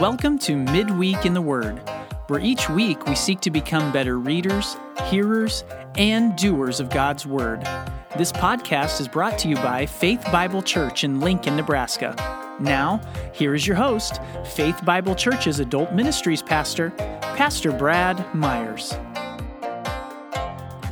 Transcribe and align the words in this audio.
Welcome 0.00 0.38
to 0.40 0.54
Midweek 0.54 1.26
in 1.26 1.34
the 1.34 1.42
Word, 1.42 1.80
where 2.28 2.38
each 2.38 2.70
week 2.70 3.04
we 3.06 3.16
seek 3.16 3.40
to 3.40 3.50
become 3.50 3.90
better 3.90 4.16
readers, 4.16 4.76
hearers, 5.06 5.64
and 5.96 6.36
doers 6.36 6.78
of 6.78 6.88
God's 6.88 7.26
Word. 7.26 7.62
This 8.16 8.30
podcast 8.30 9.00
is 9.00 9.08
brought 9.08 9.40
to 9.40 9.48
you 9.48 9.56
by 9.56 9.86
Faith 9.86 10.24
Bible 10.30 10.62
Church 10.62 11.02
in 11.02 11.18
Lincoln, 11.18 11.56
Nebraska. 11.56 12.14
Now, 12.60 13.00
here 13.34 13.56
is 13.56 13.66
your 13.66 13.74
host, 13.74 14.20
Faith 14.44 14.84
Bible 14.84 15.16
Church's 15.16 15.58
Adult 15.58 15.92
Ministries 15.92 16.42
Pastor, 16.42 16.90
Pastor 17.34 17.72
Brad 17.72 18.32
Myers. 18.32 18.94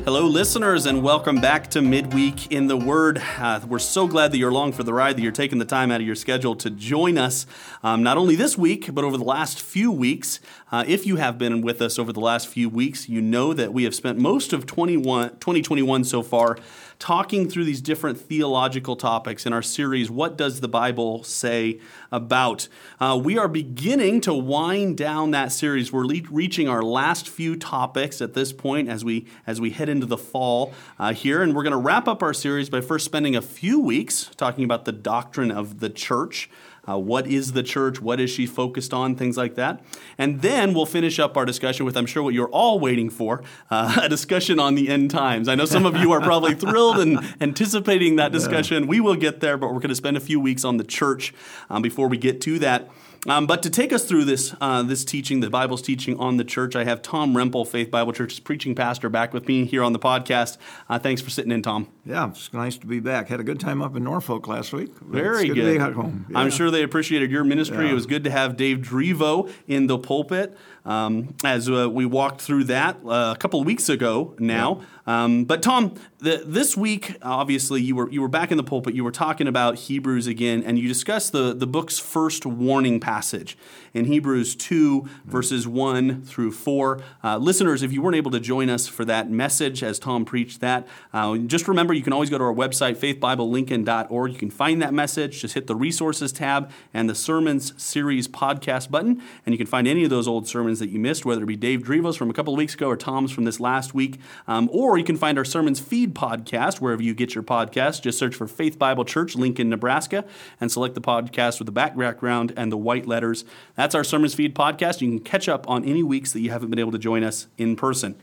Hello, 0.07 0.25
listeners, 0.25 0.85
and 0.85 1.03
welcome 1.03 1.41
back 1.41 1.69
to 1.71 1.81
Midweek 1.81 2.49
in 2.49 2.67
the 2.67 2.77
Word. 2.77 3.21
Uh, 3.37 3.59
we're 3.67 3.77
so 3.77 4.07
glad 4.07 4.31
that 4.31 4.37
you're 4.37 4.51
along 4.51 4.71
for 4.71 4.83
the 4.83 4.93
ride, 4.93 5.17
that 5.17 5.21
you're 5.21 5.33
taking 5.33 5.59
the 5.59 5.65
time 5.65 5.91
out 5.91 5.99
of 5.99 6.07
your 6.07 6.15
schedule 6.15 6.55
to 6.55 6.69
join 6.69 7.17
us, 7.17 7.45
um, 7.83 8.03
not 8.03 8.15
only 8.15 8.37
this 8.37 8.57
week, 8.57 8.93
but 8.93 9.03
over 9.03 9.17
the 9.17 9.25
last 9.25 9.61
few 9.61 9.91
weeks. 9.91 10.39
Uh, 10.71 10.85
if 10.87 11.05
you 11.05 11.17
have 11.17 11.37
been 11.37 11.59
with 11.59 11.81
us 11.81 11.99
over 11.99 12.13
the 12.13 12.21
last 12.21 12.47
few 12.47 12.69
weeks, 12.69 13.09
you 13.09 13.21
know 13.21 13.51
that 13.51 13.73
we 13.73 13.83
have 13.83 13.93
spent 13.93 14.17
most 14.17 14.53
of 14.53 14.65
2021 14.65 16.05
so 16.05 16.23
far 16.23 16.57
talking 16.99 17.49
through 17.49 17.65
these 17.65 17.81
different 17.81 18.19
theological 18.19 18.95
topics 18.95 19.45
in 19.45 19.53
our 19.53 19.61
series, 19.61 20.09
What 20.09 20.37
Does 20.37 20.61
the 20.61 20.67
Bible 20.67 21.23
Say 21.23 21.79
About? 22.11 22.67
Uh, 22.99 23.19
we 23.23 23.37
are 23.37 23.47
beginning 23.47 24.21
to 24.21 24.33
wind 24.33 24.97
down 24.97 25.31
that 25.31 25.51
series. 25.51 25.91
We're 25.91 26.05
le- 26.05 26.21
reaching 26.29 26.67
our 26.67 26.81
last 26.81 27.29
few 27.29 27.55
topics 27.55 28.21
at 28.21 28.33
this 28.33 28.51
point 28.51 28.89
as 28.89 29.05
we, 29.05 29.27
as 29.45 29.61
we 29.61 29.69
head 29.69 29.89
into 29.89 30.05
the 30.05 30.17
fall 30.17 30.73
uh, 30.97 31.13
here. 31.13 31.41
And 31.43 31.55
we're 31.55 31.63
going 31.63 31.71
to 31.71 31.77
wrap 31.77 32.07
up 32.07 32.23
our 32.23 32.33
series 32.33 32.69
by 32.69 32.81
first 32.81 33.05
spending 33.05 33.35
a 33.35 33.41
few 33.41 33.79
weeks 33.79 34.31
talking 34.35 34.63
about 34.63 34.85
the 34.85 34.91
doctrine 34.91 35.51
of 35.51 35.79
the 35.79 35.89
church. 35.89 36.49
Uh, 36.87 36.97
what 36.97 37.27
is 37.27 37.53
the 37.53 37.63
church? 37.63 38.01
What 38.01 38.19
is 38.19 38.29
she 38.29 38.45
focused 38.45 38.93
on? 38.93 39.15
Things 39.15 39.37
like 39.37 39.55
that. 39.55 39.83
And 40.17 40.41
then 40.41 40.73
we'll 40.73 40.85
finish 40.85 41.19
up 41.19 41.35
our 41.35 41.45
discussion 41.45 41.85
with, 41.85 41.97
I'm 41.97 42.05
sure, 42.05 42.23
what 42.23 42.33
you're 42.33 42.49
all 42.49 42.79
waiting 42.79 43.09
for 43.09 43.43
uh, 43.69 43.99
a 44.03 44.09
discussion 44.09 44.59
on 44.59 44.75
the 44.75 44.89
end 44.89 45.11
times. 45.11 45.47
I 45.47 45.55
know 45.55 45.65
some 45.65 45.85
of 45.85 45.97
you 45.97 46.11
are 46.11 46.21
probably 46.21 46.55
thrilled 46.55 46.99
and 46.99 47.19
anticipating 47.41 48.15
that 48.17 48.31
discussion. 48.31 48.87
We 48.87 48.99
will 48.99 49.15
get 49.15 49.39
there, 49.39 49.57
but 49.57 49.67
we're 49.67 49.79
going 49.79 49.89
to 49.89 49.95
spend 49.95 50.17
a 50.17 50.21
few 50.21 50.39
weeks 50.39 50.63
on 50.63 50.77
the 50.77 50.83
church 50.83 51.33
um, 51.69 51.81
before 51.81 52.07
we 52.07 52.17
get 52.17 52.41
to 52.41 52.59
that. 52.59 52.89
Um, 53.27 53.45
but 53.45 53.61
to 53.63 53.69
take 53.69 53.91
us 53.91 54.05
through 54.05 54.25
this 54.25 54.55
uh, 54.61 54.83
this 54.83 55.03
teaching, 55.03 55.41
the 55.41 55.49
Bible's 55.49 55.81
teaching 55.81 56.17
on 56.17 56.37
the 56.37 56.45
church, 56.45 56.75
I 56.75 56.85
have 56.85 57.01
Tom 57.01 57.33
Rempel, 57.33 57.67
Faith 57.67 57.91
Bible 57.91 58.13
Church's 58.13 58.39
preaching 58.39 58.75
pastor, 58.75 59.09
back 59.09 59.33
with 59.33 59.47
me 59.47 59.65
here 59.65 59.83
on 59.83 59.91
the 59.91 59.99
podcast. 59.99 60.57
Uh, 60.87 60.99
thanks 60.99 61.21
for 61.21 61.29
sitting 61.29 61.51
in, 61.51 61.61
Tom. 61.61 61.87
Yeah, 62.07 62.29
it's 62.29 62.53
nice 62.53 62.77
to 62.77 62.87
be 62.87 63.01
back. 63.01 63.27
Had 63.27 63.41
a 63.41 63.43
good 63.43 63.59
time 63.59 63.81
up 63.81 63.97
in 63.97 64.03
Norfolk 64.05 64.47
last 64.47 64.71
week. 64.71 64.97
Very 64.99 65.47
good. 65.47 65.55
good. 65.55 65.93
home. 65.93 66.25
Yeah. 66.29 66.39
I'm 66.39 66.49
sure 66.49 66.71
they 66.71 66.83
appreciated 66.83 67.31
your 67.31 67.43
ministry. 67.43 67.85
Yeah. 67.85 67.91
It 67.91 67.95
was 67.95 68.05
good 68.05 68.23
to 68.23 68.31
have 68.31 68.55
Dave 68.55 68.77
Drevo 68.77 69.51
in 69.67 69.87
the 69.87 69.97
pulpit 69.97 70.57
um, 70.87 71.35
as 71.43 71.69
uh, 71.69 71.89
we 71.89 72.05
walked 72.05 72.39
through 72.39 72.63
that 72.65 72.97
uh, 73.05 73.33
a 73.35 73.37
couple 73.37 73.59
of 73.59 73.65
weeks 73.65 73.89
ago 73.89 74.33
now. 74.39 74.79
Yeah. 74.79 74.85
Um, 75.07 75.45
but 75.45 75.61
Tom, 75.61 75.95
the, 76.19 76.43
this 76.45 76.75
week, 76.75 77.15
obviously, 77.21 77.81
you 77.81 77.95
were 77.95 78.09
you 78.09 78.21
were 78.21 78.27
back 78.27 78.51
in 78.51 78.57
the 78.57 78.63
pulpit. 78.63 78.93
You 78.93 79.03
were 79.03 79.11
talking 79.11 79.47
about 79.47 79.75
Hebrews 79.75 80.27
again, 80.27 80.63
and 80.63 80.77
you 80.77 80.87
discussed 80.87 81.31
the 81.31 81.53
the 81.53 81.67
book's 81.67 81.97
first 81.97 82.45
warning 82.45 82.99
passage 82.99 83.57
in 83.93 84.05
Hebrews 84.05 84.55
two 84.55 85.07
verses 85.25 85.65
one 85.67 86.23
through 86.23 86.51
four. 86.51 87.01
Uh, 87.23 87.37
listeners, 87.37 87.83
if 87.83 87.93
you 87.93 88.01
weren't 88.01 88.17
able 88.17 88.31
to 88.31 88.39
join 88.39 88.69
us 88.69 88.87
for 88.87 89.05
that 89.05 89.29
message 89.29 89.81
as 89.81 89.97
Tom 89.97 90.25
preached 90.25 90.59
that, 90.59 90.87
uh, 91.13 91.37
just 91.37 91.67
remember 91.69 91.93
you 91.97 92.03
can 92.03 92.13
always 92.13 92.29
go 92.29 92.37
to 92.37 92.43
our 92.43 92.53
website 92.53 92.95
faithbiblelincoln.org. 92.95 94.31
You 94.31 94.37
can 94.37 94.51
find 94.51 94.81
that 94.81 94.93
message. 94.93 95.41
Just 95.41 95.55
hit 95.55 95.67
the 95.67 95.75
resources 95.75 96.31
tab 96.31 96.71
and 96.93 97.09
the 97.09 97.15
sermons 97.15 97.73
series 97.81 98.27
podcast 98.27 98.91
button, 98.91 99.21
and 99.45 99.53
you 99.53 99.57
can 99.57 99.67
find 99.67 99.87
any 99.87 100.03
of 100.03 100.09
those 100.09 100.27
old 100.27 100.47
sermons 100.47 100.79
that 100.79 100.89
you 100.89 100.99
missed, 100.99 101.25
whether 101.25 101.43
it 101.43 101.47
be 101.47 101.55
Dave 101.55 101.81
Drevo's 101.81 102.15
from 102.15 102.29
a 102.29 102.33
couple 102.33 102.53
of 102.53 102.57
weeks 102.57 102.75
ago 102.75 102.87
or 102.87 102.95
Tom's 102.95 103.31
from 103.31 103.45
this 103.45 103.59
last 103.59 103.93
week, 103.93 104.19
um, 104.47 104.69
or 104.71 104.97
you 104.97 105.03
can 105.03 105.17
find 105.17 105.37
our 105.37 105.45
sermons 105.45 105.79
feed 105.79 106.13
podcast 106.13 106.79
wherever 106.79 107.01
you 107.01 107.13
get 107.13 107.33
your 107.33 107.43
podcast. 107.43 108.03
Just 108.03 108.19
search 108.19 108.35
for 108.35 108.47
Faith 108.47 108.77
Bible 108.77 109.03
Church, 109.03 109.35
Lincoln, 109.35 109.69
Nebraska, 109.69 110.23
and 110.61 110.71
select 110.71 110.93
the 110.93 111.01
podcast 111.01 111.59
with 111.59 111.65
the 111.65 111.71
background 111.71 112.53
and 112.55 112.71
the 112.71 112.77
white 112.77 113.07
letters. 113.07 113.43
That's 113.75 113.95
our 113.95 114.03
sermons 114.03 114.35
feed 114.35 114.53
podcast. 114.53 115.01
You 115.01 115.09
can 115.09 115.19
catch 115.19 115.49
up 115.49 115.67
on 115.67 115.83
any 115.83 116.03
weeks 116.03 116.31
that 116.33 116.41
you 116.41 116.51
haven't 116.51 116.69
been 116.69 116.79
able 116.79 116.91
to 116.91 116.99
join 116.99 117.23
us 117.23 117.47
in 117.57 117.75
person. 117.75 118.15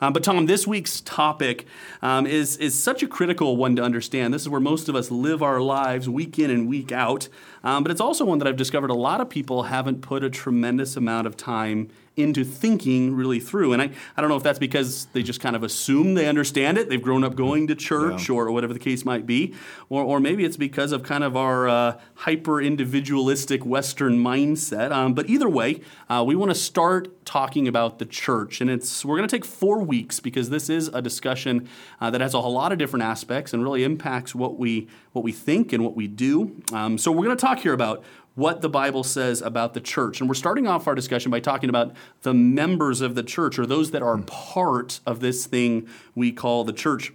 Um, 0.00 0.12
but 0.12 0.22
Tom, 0.22 0.46
this 0.46 0.66
week's 0.66 1.00
topic 1.00 1.66
um, 2.02 2.26
is 2.26 2.56
is 2.58 2.80
such 2.80 3.02
a 3.02 3.06
critical 3.06 3.56
one 3.56 3.76
to 3.76 3.82
understand. 3.82 4.34
This 4.34 4.42
is 4.42 4.48
where 4.48 4.60
most 4.60 4.88
of 4.88 4.94
us 4.94 5.10
live 5.10 5.42
our 5.42 5.60
lives 5.60 6.08
week 6.08 6.38
in 6.38 6.50
and 6.50 6.68
week 6.68 6.92
out. 6.92 7.28
Um, 7.64 7.82
but 7.82 7.90
it's 7.90 8.00
also 8.00 8.24
one 8.24 8.38
that 8.38 8.48
I've 8.48 8.56
discovered 8.56 8.90
a 8.90 8.94
lot 8.94 9.20
of 9.20 9.28
people 9.30 9.64
haven't 9.64 10.02
put 10.02 10.22
a 10.22 10.30
tremendous 10.30 10.96
amount 10.96 11.26
of 11.26 11.36
time 11.36 11.88
into 12.16 12.44
thinking 12.44 13.14
really 13.14 13.38
through. 13.38 13.74
And 13.74 13.82
I, 13.82 13.90
I 14.16 14.20
don't 14.20 14.30
know 14.30 14.36
if 14.36 14.42
that's 14.42 14.58
because 14.58 15.06
they 15.12 15.22
just 15.22 15.40
kind 15.40 15.54
of 15.54 15.62
assume 15.62 16.14
they 16.14 16.26
understand 16.26 16.78
it. 16.78 16.88
They've 16.88 17.00
grown 17.00 17.22
up 17.22 17.36
going 17.36 17.66
to 17.66 17.74
church 17.74 18.28
yeah. 18.28 18.34
or, 18.34 18.50
whatever 18.50 18.72
the 18.72 18.78
case 18.78 19.04
might 19.04 19.26
be. 19.26 19.54
Or, 19.90 20.02
or 20.02 20.18
maybe 20.18 20.44
it's 20.44 20.56
because 20.56 20.92
of 20.92 21.02
kind 21.02 21.22
of 21.22 21.36
our 21.36 21.68
uh, 21.68 22.00
hyper 22.14 22.60
individualistic 22.60 23.66
Western 23.66 24.18
mindset. 24.18 24.92
Um, 24.92 25.12
but 25.12 25.28
either 25.28 25.48
way, 25.48 25.82
uh, 26.08 26.24
we 26.26 26.34
want 26.34 26.50
to 26.50 26.54
start 26.54 27.26
talking 27.26 27.68
about 27.68 27.98
the 27.98 28.06
church. 28.06 28.62
And 28.62 28.70
it's 28.70 29.04
we're 29.04 29.16
going 29.16 29.28
to 29.28 29.36
take 29.36 29.44
four 29.44 29.82
weeks 29.82 30.18
because 30.18 30.48
this 30.48 30.70
is 30.70 30.88
a 30.88 31.02
discussion 31.02 31.68
uh, 32.00 32.10
that 32.10 32.22
has 32.22 32.32
a 32.32 32.40
whole 32.40 32.52
lot 32.52 32.72
of 32.72 32.78
different 32.78 33.02
aspects 33.02 33.52
and 33.52 33.62
really 33.62 33.84
impacts 33.84 34.34
what 34.34 34.58
we, 34.58 34.88
what 35.12 35.22
we 35.22 35.32
think 35.32 35.72
and 35.74 35.84
what 35.84 35.94
we 35.94 36.06
do. 36.06 36.62
Um, 36.72 36.96
so 36.96 37.12
we're 37.12 37.24
going 37.24 37.36
to 37.36 37.40
talk 37.40 37.58
here 37.58 37.74
about 37.74 38.02
what 38.36 38.60
the 38.60 38.68
Bible 38.68 39.02
says 39.02 39.42
about 39.42 39.74
the 39.74 39.80
church. 39.80 40.20
And 40.20 40.28
we're 40.28 40.34
starting 40.34 40.68
off 40.68 40.86
our 40.86 40.94
discussion 40.94 41.30
by 41.30 41.40
talking 41.40 41.68
about 41.68 41.96
the 42.22 42.34
members 42.34 43.00
of 43.00 43.16
the 43.16 43.24
church, 43.24 43.58
or 43.58 43.66
those 43.66 43.90
that 43.90 44.02
are 44.02 44.18
part 44.18 45.00
of 45.04 45.18
this 45.20 45.46
thing 45.46 45.88
we 46.14 46.30
call 46.30 46.62
the 46.62 46.72
church. 46.72 47.12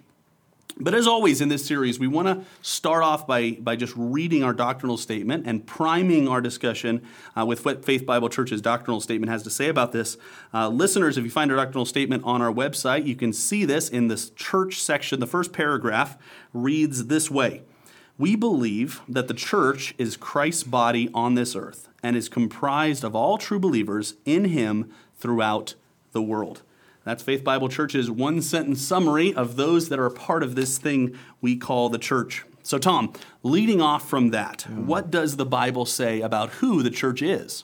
But 0.77 0.95
as 0.95 1.05
always 1.05 1.41
in 1.41 1.49
this 1.49 1.63
series, 1.63 1.99
we 1.99 2.07
want 2.07 2.27
to 2.27 2.45
start 2.61 3.03
off 3.03 3.27
by, 3.27 3.51
by 3.51 3.75
just 3.75 3.93
reading 3.95 4.43
our 4.43 4.53
doctrinal 4.53 4.97
statement 4.97 5.45
and 5.45 5.65
priming 5.65 6.27
our 6.27 6.41
discussion 6.41 7.03
uh, 7.37 7.45
with 7.45 7.65
what 7.65 7.85
Faith 7.85 8.05
Bible 8.05 8.29
Church's 8.29 8.61
doctrinal 8.61 8.99
statement 8.99 9.31
has 9.31 9.43
to 9.43 9.51
say 9.51 9.67
about 9.67 9.91
this. 9.91 10.17
Uh, 10.53 10.69
listeners, 10.69 11.17
if 11.17 11.23
you 11.23 11.29
find 11.29 11.51
our 11.51 11.57
doctrinal 11.57 11.85
statement 11.85 12.23
on 12.25 12.41
our 12.41 12.51
website, 12.51 13.05
you 13.05 13.15
can 13.15 13.31
see 13.31 13.63
this 13.63 13.89
in 13.89 14.07
this 14.07 14.31
church 14.31 14.81
section. 14.81 15.19
The 15.19 15.27
first 15.27 15.53
paragraph 15.53 16.17
reads 16.53 17.05
this 17.07 17.29
way 17.29 17.61
we 18.21 18.35
believe 18.35 19.01
that 19.09 19.27
the 19.27 19.33
church 19.33 19.95
is 19.97 20.15
Christ's 20.15 20.61
body 20.63 21.09
on 21.11 21.33
this 21.33 21.55
earth 21.55 21.89
and 22.03 22.15
is 22.15 22.29
comprised 22.29 23.03
of 23.03 23.15
all 23.15 23.39
true 23.39 23.57
believers 23.57 24.13
in 24.25 24.45
him 24.45 24.93
throughout 25.15 25.73
the 26.11 26.21
world. 26.21 26.61
That's 27.03 27.23
Faith 27.23 27.43
Bible 27.43 27.67
Church's 27.67 28.11
one 28.11 28.43
sentence 28.43 28.79
summary 28.79 29.33
of 29.33 29.55
those 29.55 29.89
that 29.89 29.97
are 29.97 30.11
part 30.11 30.43
of 30.43 30.53
this 30.53 30.77
thing 30.77 31.17
we 31.41 31.57
call 31.57 31.89
the 31.89 31.97
church. 31.97 32.45
So, 32.61 32.77
Tom, 32.77 33.11
leading 33.41 33.81
off 33.81 34.07
from 34.07 34.29
that, 34.29 34.61
hmm. 34.61 34.85
what 34.85 35.09
does 35.09 35.37
the 35.37 35.45
Bible 35.45 35.87
say 35.87 36.21
about 36.21 36.51
who 36.51 36.83
the 36.83 36.91
church 36.91 37.23
is? 37.23 37.63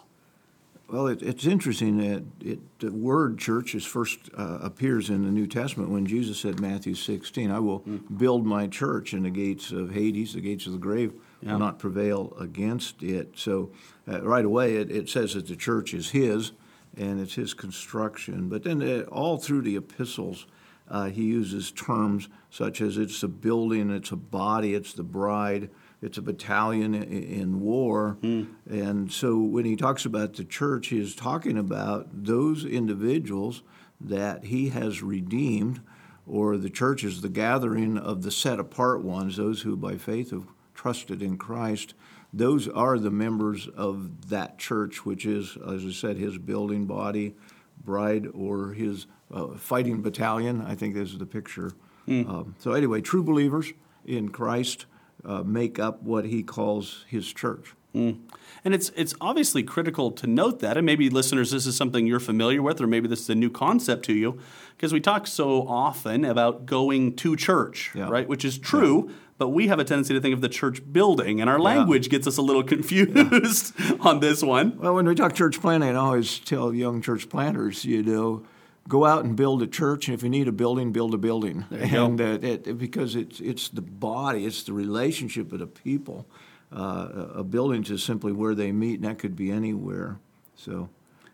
Well, 0.89 1.07
it, 1.07 1.21
it's 1.21 1.45
interesting 1.45 1.97
that 1.97 2.23
it, 2.39 2.79
the 2.79 2.91
word 2.91 3.37
church 3.37 3.75
is 3.75 3.85
first 3.85 4.29
uh, 4.37 4.59
appears 4.61 5.09
in 5.09 5.25
the 5.25 5.31
New 5.31 5.45
Testament 5.45 5.89
when 5.89 6.05
Jesus 6.05 6.39
said, 6.39 6.61
Matthew 6.61 6.95
16, 6.95 7.51
I 7.51 7.59
will 7.59 7.81
mm. 7.81 8.17
build 8.17 8.45
my 8.45 8.67
church, 8.67 9.11
and 9.11 9.25
the 9.25 9.29
gates 9.29 9.71
of 9.71 9.91
Hades, 9.91 10.33
the 10.33 10.41
gates 10.41 10.65
of 10.65 10.71
the 10.71 10.77
grave, 10.77 11.13
yeah. 11.41 11.51
will 11.51 11.59
not 11.59 11.77
prevail 11.77 12.33
against 12.39 13.03
it. 13.03 13.33
So, 13.35 13.71
uh, 14.07 14.21
right 14.21 14.45
away, 14.45 14.77
it, 14.77 14.89
it, 14.89 15.09
says 15.09 15.33
that 15.33 15.47
the 15.47 15.57
church 15.57 15.93
is 15.93 16.11
His 16.11 16.53
and 16.95 17.19
it's 17.19 17.35
His 17.35 17.53
construction. 17.53 18.47
But 18.47 18.63
then, 18.63 18.81
uh, 18.81 19.01
all 19.11 19.37
through 19.37 19.63
the 19.63 19.75
epistles, 19.75 20.47
uh, 20.89 21.09
he 21.09 21.23
uses 21.23 21.71
terms 21.71 22.29
such 22.49 22.79
as 22.79 22.97
it's 22.97 23.21
a 23.23 23.27
building, 23.27 23.91
it's 23.91 24.11
a 24.11 24.15
body, 24.15 24.73
it's 24.73 24.93
the 24.93 25.03
bride 25.03 25.69
it's 26.01 26.17
a 26.17 26.21
battalion 26.21 26.93
in 26.93 27.59
war. 27.59 28.17
Mm. 28.21 28.47
And 28.69 29.11
so 29.11 29.37
when 29.37 29.65
he 29.65 29.75
talks 29.75 30.05
about 30.05 30.33
the 30.33 30.43
church, 30.43 30.87
he 30.87 30.99
is 30.99 31.15
talking 31.15 31.57
about 31.57 32.07
those 32.11 32.65
individuals 32.65 33.63
that 33.99 34.45
he 34.45 34.69
has 34.69 35.01
redeemed, 35.01 35.81
or 36.27 36.57
the 36.57 36.69
church 36.69 37.03
is 37.03 37.21
the 37.21 37.29
gathering 37.29 37.97
of 37.97 38.21
the 38.21 38.31
set 38.31 38.59
apart 38.59 39.03
ones, 39.03 39.37
those 39.37 39.61
who 39.63 39.75
by 39.75 39.95
faith 39.97 40.29
have 40.29 40.45
trusted 40.75 41.21
in 41.21 41.37
Christ. 41.37 41.95
Those 42.31 42.67
are 42.67 42.99
the 42.99 43.09
members 43.09 43.67
of 43.69 44.29
that 44.29 44.59
church, 44.59 45.05
which 45.05 45.25
is, 45.25 45.57
as 45.67 45.83
I 45.83 45.91
said, 45.91 46.17
his 46.17 46.37
building 46.37 46.85
body, 46.85 47.35
bride, 47.83 48.27
or 48.35 48.73
his 48.73 49.07
uh, 49.31 49.55
fighting 49.55 50.01
battalion. 50.01 50.61
I 50.61 50.75
think 50.75 50.93
this 50.93 51.11
is 51.11 51.17
the 51.17 51.25
picture. 51.25 51.71
Mm. 52.07 52.29
Um, 52.29 52.55
so, 52.59 52.73
anyway, 52.73 53.01
true 53.01 53.23
believers 53.23 53.73
in 54.05 54.29
Christ 54.29 54.85
uh, 55.25 55.43
make 55.43 55.79
up 55.79 56.01
what 56.03 56.25
he 56.25 56.43
calls 56.43 57.05
his 57.07 57.31
church. 57.33 57.73
Mm. 57.95 58.19
And 58.63 58.73
it's 58.75 58.89
it's 58.95 59.15
obviously 59.21 59.63
critical 59.63 60.11
to 60.11 60.27
note 60.27 60.59
that, 60.59 60.77
and 60.77 60.85
maybe 60.85 61.09
listeners, 61.09 61.51
this 61.51 61.65
is 61.65 61.75
something 61.75 62.05
you're 62.05 62.19
familiar 62.19 62.61
with, 62.61 62.81
or 62.81 62.87
maybe 62.87 63.07
this 63.07 63.21
is 63.21 63.29
a 63.29 63.35
new 63.35 63.49
concept 63.49 64.05
to 64.05 64.13
you, 64.13 64.39
because 64.75 64.93
we 64.93 64.99
talk 64.99 65.25
so 65.25 65.67
often 65.67 66.25
about 66.25 66.65
going 66.65 67.15
to 67.17 67.35
church, 67.35 67.91
Yeah. 67.95 68.09
right? 68.09 68.27
Which 68.27 68.43
is 68.45 68.57
true, 68.57 69.09
but 69.37 69.49
we 69.49 69.67
have 69.67 69.79
a 69.79 69.83
tendency 69.83 70.13
to 70.13 70.19
think 70.19 70.33
of 70.33 70.41
the 70.41 70.49
church 70.49 70.81
building, 70.91 71.39
and 71.39 71.49
our 71.49 71.59
language 71.59 72.09
gets 72.09 72.27
us 72.27 72.37
a 72.37 72.41
little 72.41 72.63
confused 72.63 73.73
on 74.01 74.19
this 74.19 74.43
one. 74.43 74.77
Well, 74.77 74.95
when 74.95 75.07
we 75.07 75.15
talk 75.15 75.33
church 75.33 75.61
planting, 75.61 75.91
I 75.95 75.99
always 75.99 76.39
tell 76.39 76.73
young 76.73 77.01
church 77.01 77.29
planters, 77.29 77.85
you 77.85 78.03
know, 78.03 78.43
go 78.87 79.05
out 79.05 79.25
and 79.25 79.35
build 79.35 79.61
a 79.61 79.67
church, 79.67 80.07
and 80.07 80.15
if 80.15 80.23
you 80.23 80.29
need 80.29 80.47
a 80.47 80.51
building, 80.51 80.91
build 80.91 81.13
a 81.13 81.17
building. 81.17 81.65
and 81.71 82.19
uh, 82.21 82.39
it, 82.41 82.77
because 82.77 83.15
it's 83.15 83.39
it's 83.39 83.69
the 83.69 83.81
body, 83.81 84.45
it's 84.45 84.63
the 84.63 84.73
relationship 84.73 85.51
of 85.53 85.59
the 85.59 85.67
people. 85.67 86.25
Uh, 86.71 87.27
a 87.35 87.43
building 87.43 87.83
is 87.85 88.03
simply 88.03 88.31
where 88.33 88.53
they 88.55 88.71
meet, 88.71 88.95
and 88.95 89.03
that 89.05 89.17
could 89.19 89.35
be 89.35 89.49
anywhere. 89.51 90.19
So, 90.55 90.89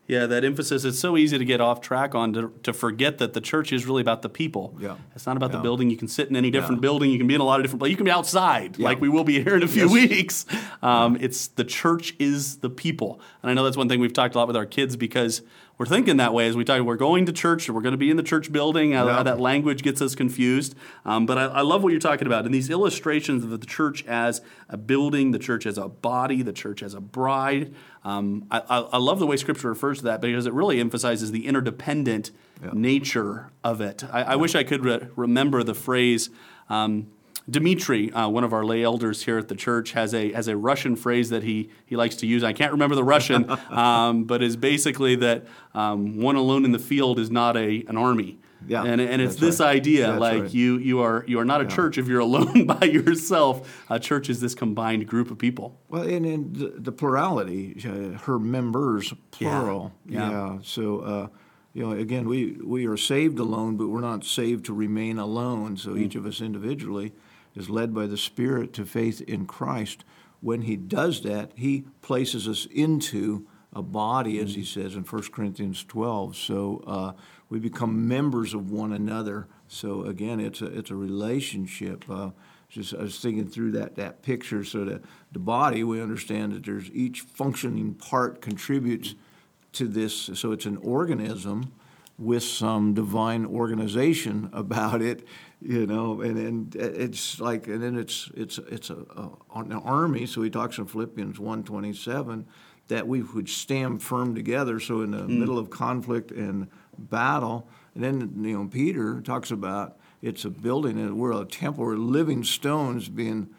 Yeah, 0.06 0.26
that 0.28 0.44
emphasis, 0.46 0.84
it's 0.84 1.00
so 1.00 1.18
easy 1.18 1.38
to 1.40 1.46
get 1.46 1.60
off 1.62 1.80
track 1.82 2.14
on 2.14 2.34
to, 2.34 2.52
to 2.64 2.74
forget 2.74 3.18
that 3.20 3.34
the 3.34 3.42
church 3.42 3.72
is 3.74 3.86
really 3.88 4.02
about 4.02 4.22
the 4.22 4.30
people. 4.30 4.76
Yeah. 4.80 4.98
It's 5.16 5.26
not 5.26 5.38
about 5.38 5.52
the 5.54 5.60
building. 5.60 5.90
You 5.90 5.96
can 5.98 6.08
sit 6.10 6.30
in 6.30 6.36
any 6.36 6.52
different 6.52 6.78
Yeah. 6.80 6.88
building. 6.88 7.10
You 7.10 7.18
can 7.18 7.26
be 7.28 7.34
in 7.36 7.42
a 7.42 7.46
lot 7.46 7.60
of 7.60 7.64
different 7.64 7.80
places. 7.80 7.92
You 7.92 7.98
can 7.98 8.06
be 8.06 8.12
outside, 8.12 8.78
Yeah. 8.78 8.84
like 8.90 9.00
we 9.02 9.10
will 9.10 9.24
be 9.24 9.42
here 9.42 9.56
in 9.56 9.64
a 9.64 9.68
few 9.68 9.84
Yes. 9.90 9.94
weeks. 10.10 10.46
Um, 10.84 11.18
It's 11.20 11.48
the 11.48 11.64
church 11.64 12.16
is 12.20 12.58
the 12.58 12.70
people. 12.70 13.20
And 13.42 13.50
I 13.50 13.54
know 13.56 13.64
that's 13.64 13.78
one 13.78 13.88
thing 13.90 14.00
we've 14.02 14.14
talked 14.14 14.36
a 14.36 14.38
lot 14.38 14.48
with 14.48 14.58
our 14.58 14.66
kids 14.68 14.96
because 14.98 15.42
we're 15.78 15.86
thinking 15.88 16.18
that 16.18 16.34
way 16.34 16.48
as 16.48 16.56
we 16.56 16.64
talk. 16.64 16.82
We're 16.82 16.96
going 16.96 17.26
to 17.26 17.34
church, 17.34 17.70
we're 17.70 17.82
going 17.82 17.94
to 17.94 17.98
be 17.98 18.10
in 18.12 18.18
the 18.18 18.24
church 18.24 18.52
building. 18.52 18.92
Yeah. 18.92 19.24
That 19.24 19.40
language 19.40 19.82
gets 19.82 20.02
us 20.02 20.14
confused. 20.16 20.76
Um, 21.04 21.26
but 21.26 21.38
I, 21.38 21.46
I 21.46 21.62
love 21.62 21.82
what 21.84 21.90
you're 21.92 22.00
talking 22.00 22.28
about. 22.28 22.46
And 22.46 22.54
these 22.54 22.70
illustrations 22.70 23.44
of 23.44 23.50
the 23.50 23.58
church 23.66 24.06
as 24.06 24.42
a 24.70 24.78
building, 24.78 25.32
the 25.32 25.40
church 25.40 25.66
as 25.66 25.78
a 25.78 25.88
body, 25.88 26.42
the 26.44 26.54
church 26.54 26.84
as 26.84 26.94
a 26.94 27.02
bride. 27.02 27.74
Um, 28.04 28.46
I, 28.52 28.60
I, 28.70 28.80
I 28.80 28.98
love 28.98 29.20
the 29.20 29.28
way 29.28 29.36
Scripture 29.38 29.70
refers 29.70 29.98
to 30.00 30.04
that 30.06 30.22
because 30.22 30.46
it 30.46 30.54
really 30.54 30.80
emphasizes 30.80 31.32
the 31.32 31.48
interdependent 31.48 32.32
Yeah. 32.64 32.70
nature 32.74 33.52
of 33.64 33.82
it. 33.82 34.04
I, 34.12 34.24
I 34.24 34.36
wish 34.36 34.56
I 34.56 34.64
could 34.64 34.86
re- 34.86 35.08
remember 35.16 35.64
the 35.64 35.74
phrase. 35.74 36.30
Um, 36.70 37.08
Dmitri, 37.50 38.12
uh, 38.14 38.30
one 38.30 38.44
of 38.44 38.54
our 38.54 38.64
lay 38.64 38.84
elders 38.84 39.24
here 39.24 39.38
at 39.38 39.50
the 39.50 39.56
church, 39.56 39.92
has 39.92 40.14
a 40.14 40.32
has 40.32 40.48
a 40.48 40.56
Russian 40.56 40.96
phrase 40.96 41.30
that 41.30 41.44
he 41.44 41.70
he 41.86 41.96
likes 41.96 42.16
to 42.18 42.28
use. 42.28 42.44
I 42.44 42.54
can't 42.54 42.72
remember 42.72 42.96
the 42.96 43.04
Russian, 43.04 43.50
um, 43.70 44.24
but 44.24 44.42
is 44.42 44.56
basically 44.56 45.16
that 45.18 45.46
um, 45.74 46.22
one 46.22 46.36
alone 46.36 46.64
in 46.64 46.72
the 46.72 46.80
field 46.80 47.20
is 47.20 47.30
not 47.30 47.58
a 47.58 47.84
an 47.88 47.98
army. 47.98 48.40
Yeah, 48.66 48.86
and, 48.86 49.02
and 49.02 49.22
it's 49.22 49.36
this 49.36 49.60
right. 49.60 49.76
idea 49.76 50.08
That's 50.08 50.22
like 50.22 50.42
right. 50.44 50.54
you 50.54 50.78
you 50.78 51.02
are 51.02 51.26
you 51.28 51.38
are 51.40 51.44
not 51.44 51.60
a 51.60 51.66
church 51.66 51.98
if 51.98 52.08
you're 52.08 52.22
alone 52.22 52.66
by 52.80 52.86
yourself. 52.86 53.84
A 53.90 54.00
church 54.00 54.30
is 54.30 54.40
this 54.40 54.56
combined 54.56 55.06
group 55.06 55.30
of 55.30 55.38
people. 55.38 55.78
well, 55.90 56.04
and 56.04 56.26
in 56.26 56.54
the, 56.54 56.74
the 56.78 56.92
plurality, 56.94 57.76
uh, 57.86 58.18
her 58.20 58.40
members, 58.40 59.14
plural. 59.32 59.92
Yeah. 60.08 60.60
So, 60.62 61.00
uh, 61.00 61.28
you 61.74 61.84
know, 61.84 61.92
again, 61.92 62.28
we, 62.30 62.52
we 62.64 62.86
are 62.86 62.96
saved 62.96 63.40
alone, 63.40 63.78
but 63.78 63.88
we're 63.88 64.00
not 64.00 64.24
saved 64.24 64.66
to 64.66 64.74
remain 64.74 65.18
alone. 65.18 65.76
So 65.76 65.98
each 65.98 66.16
of 66.16 66.26
us 66.26 66.40
individually 66.40 67.14
is 67.56 67.70
led 67.70 67.94
by 67.94 68.08
the 68.08 68.18
Spirit 68.18 68.74
to 68.74 68.86
faith 68.86 69.22
in 69.22 69.46
Christ. 69.46 70.04
When 70.42 70.64
he 70.64 70.76
does 70.76 71.22
that, 71.22 71.52
he 71.56 71.86
places 72.02 72.48
us 72.48 72.66
into 72.66 73.48
a 73.74 73.82
body, 73.82 74.40
as 74.40 74.56
he 74.56 74.64
says 74.64 74.96
in 74.96 75.04
1 75.04 75.24
Corinthians 75.32 75.84
12. 75.84 76.36
So 76.36 76.84
uh, 76.86 77.14
we 77.50 77.60
become 77.60 78.08
members 78.08 78.54
of 78.54 78.72
one 78.72 78.94
another. 78.94 79.48
So 79.68 80.04
again, 80.04 80.40
it's 80.40 80.62
a, 80.62 80.66
it's 80.66 80.92
a 80.92 80.96
relationship. 80.96 82.06
Uh, 82.10 82.32
just 82.70 82.94
I 82.94 83.04
was 83.04 83.20
thinking 83.20 83.48
through 83.48 83.72
that, 83.72 83.96
that 83.96 84.22
picture. 84.22 84.64
So 84.64 84.86
the, 84.86 85.02
the 85.32 85.40
body, 85.40 85.84
we 85.84 86.02
understand 86.02 86.54
that 86.54 86.66
there's 86.66 86.90
each 86.92 87.22
functioning 87.22 87.94
part 87.94 88.42
contributes 88.42 89.16
to 89.74 89.88
this. 89.88 90.30
So 90.34 90.52
it's 90.52 90.66
an 90.66 90.78
organism 90.78 91.72
with 92.18 92.44
some 92.44 92.94
divine 92.94 93.46
organization 93.46 94.50
about 94.54 95.02
it, 95.02 95.28
you 95.62 95.86
know. 95.86 96.22
And 96.22 96.38
then 96.38 96.72
it's 96.76 97.40
like, 97.40 97.68
and 97.68 97.82
then 97.82 97.98
it's 97.98 98.30
it's 98.36 98.58
it's 98.58 98.90
a, 98.90 98.98
a 99.16 99.60
an 99.60 99.74
army. 99.74 100.26
So 100.26 100.42
he 100.42 100.50
talks 100.50 100.78
in 100.78 100.86
Philippians 100.86 101.40
one 101.40 101.64
twenty 101.64 101.94
seven 101.94 102.46
that 102.90 103.08
we 103.08 103.22
would 103.22 103.50
stand 103.50 104.04
firm 104.04 104.36
together. 104.36 104.80
So 104.80 105.02
in 105.02 105.12
the 105.12 105.20
hmm. 105.20 105.40
middle 105.40 105.58
of 105.58 105.70
conflict 105.70 106.32
and 106.32 106.68
battle, 106.98 107.68
and 107.96 108.04
then 108.04 108.44
you 108.44 108.58
know 108.58 108.68
Peter 108.68 109.22
talks 109.22 109.52
about 109.52 109.98
it's 110.22 110.46
a 110.46 110.50
building 110.50 111.00
and 111.00 111.18
we're 111.18 111.34
a 111.34 111.46
temple, 111.46 111.84
we're 111.84 111.96
living 111.96 112.44
stones 112.44 113.10
being 113.10 113.50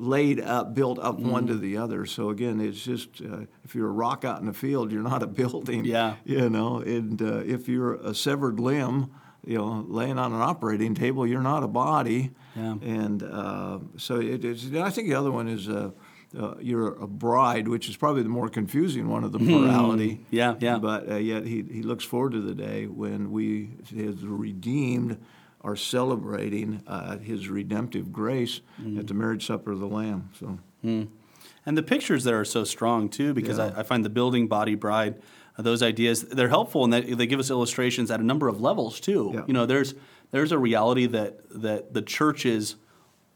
laid 0.00 0.40
up, 0.40 0.74
built 0.74 0.98
up 0.98 1.18
one 1.18 1.46
to 1.46 1.54
the 1.54 1.76
other. 1.76 2.06
So 2.06 2.30
again, 2.30 2.60
it's 2.60 2.82
just 2.82 3.20
uh, 3.20 3.40
if 3.64 3.74
you're 3.74 3.88
a 3.88 3.92
rock 3.92 4.24
out 4.24 4.40
in 4.40 4.46
the 4.46 4.52
field, 4.52 4.90
you're 4.90 5.02
not 5.02 5.22
a 5.22 5.26
building. 5.40 5.84
Yeah. 5.84 6.16
You 6.24 6.48
know, 6.48 6.78
and 6.78 7.20
uh, 7.20 7.42
if 7.44 7.68
you're 7.68 7.94
a 7.94 8.14
severed 8.14 8.58
limb, 8.58 9.10
you 9.44 9.58
know, 9.58 9.84
laying 9.86 10.18
on 10.18 10.32
an 10.32 10.40
operating 10.40 10.94
table, 10.94 11.26
you're 11.26 11.42
not 11.42 11.62
a 11.62 11.68
body. 11.68 12.30
Yeah. 12.56 12.76
And 12.82 13.22
uh, 13.22 13.78
so 13.96 14.20
it 14.20 14.44
is. 14.44 14.74
I 14.74 14.90
think 14.90 15.08
the 15.08 15.14
other 15.14 15.30
one 15.30 15.48
is. 15.48 15.68
Uh, 15.68 15.90
uh, 16.38 16.54
you're 16.60 16.94
a 16.94 17.08
bride, 17.08 17.66
which 17.66 17.88
is 17.88 17.96
probably 17.96 18.22
the 18.22 18.28
more 18.28 18.48
confusing 18.48 19.08
one 19.08 19.24
of 19.24 19.32
the 19.32 19.38
plurality. 19.40 20.24
Yeah, 20.30 20.54
yeah. 20.60 20.78
But 20.78 21.10
uh, 21.10 21.16
yet 21.16 21.44
he, 21.44 21.64
he 21.68 21.82
looks 21.82 22.04
forward 22.04 22.30
to 22.34 22.40
the 22.40 22.54
day 22.54 22.86
when 22.86 23.32
we, 23.32 23.70
his 23.92 24.24
redeemed, 24.24 25.18
are 25.62 25.76
celebrating 25.76 26.82
uh, 26.86 27.18
his 27.18 27.48
redemptive 27.48 28.12
grace 28.12 28.60
Mm-hmm. 28.80 28.98
at 29.00 29.06
the 29.06 29.14
marriage 29.14 29.46
supper 29.46 29.72
of 29.72 29.80
the 29.80 29.86
Lamb. 29.88 30.30
So 30.38 30.58
And 30.82 31.76
the 31.78 31.82
pictures 31.82 32.24
there 32.24 32.40
are 32.40 32.44
so 32.46 32.64
strong 32.64 33.08
too, 33.08 33.34
because 33.34 33.58
Yeah. 33.58 33.72
I, 33.76 33.80
I 33.80 33.82
find 33.82 34.04
the 34.04 34.08
building, 34.10 34.48
body, 34.48 34.74
bride, 34.74 35.20
uh, 35.58 35.62
those 35.62 35.82
ideas 35.82 36.22
they're 36.22 36.48
helpful 36.48 36.84
and 36.84 36.92
that 36.92 37.06
they 37.18 37.26
give 37.26 37.38
us 37.40 37.50
illustrations 37.50 38.10
at 38.10 38.20
a 38.20 38.22
number 38.24 38.48
of 38.48 38.60
levels 38.60 39.00
too. 39.00 39.32
Yeah. 39.34 39.42
You 39.46 39.52
know, 39.54 39.66
there's 39.66 39.94
there's 40.30 40.52
a 40.52 40.58
reality 40.58 41.06
that 41.06 41.40
that 41.62 41.92
the 41.92 42.02
church 42.02 42.46
is 42.46 42.76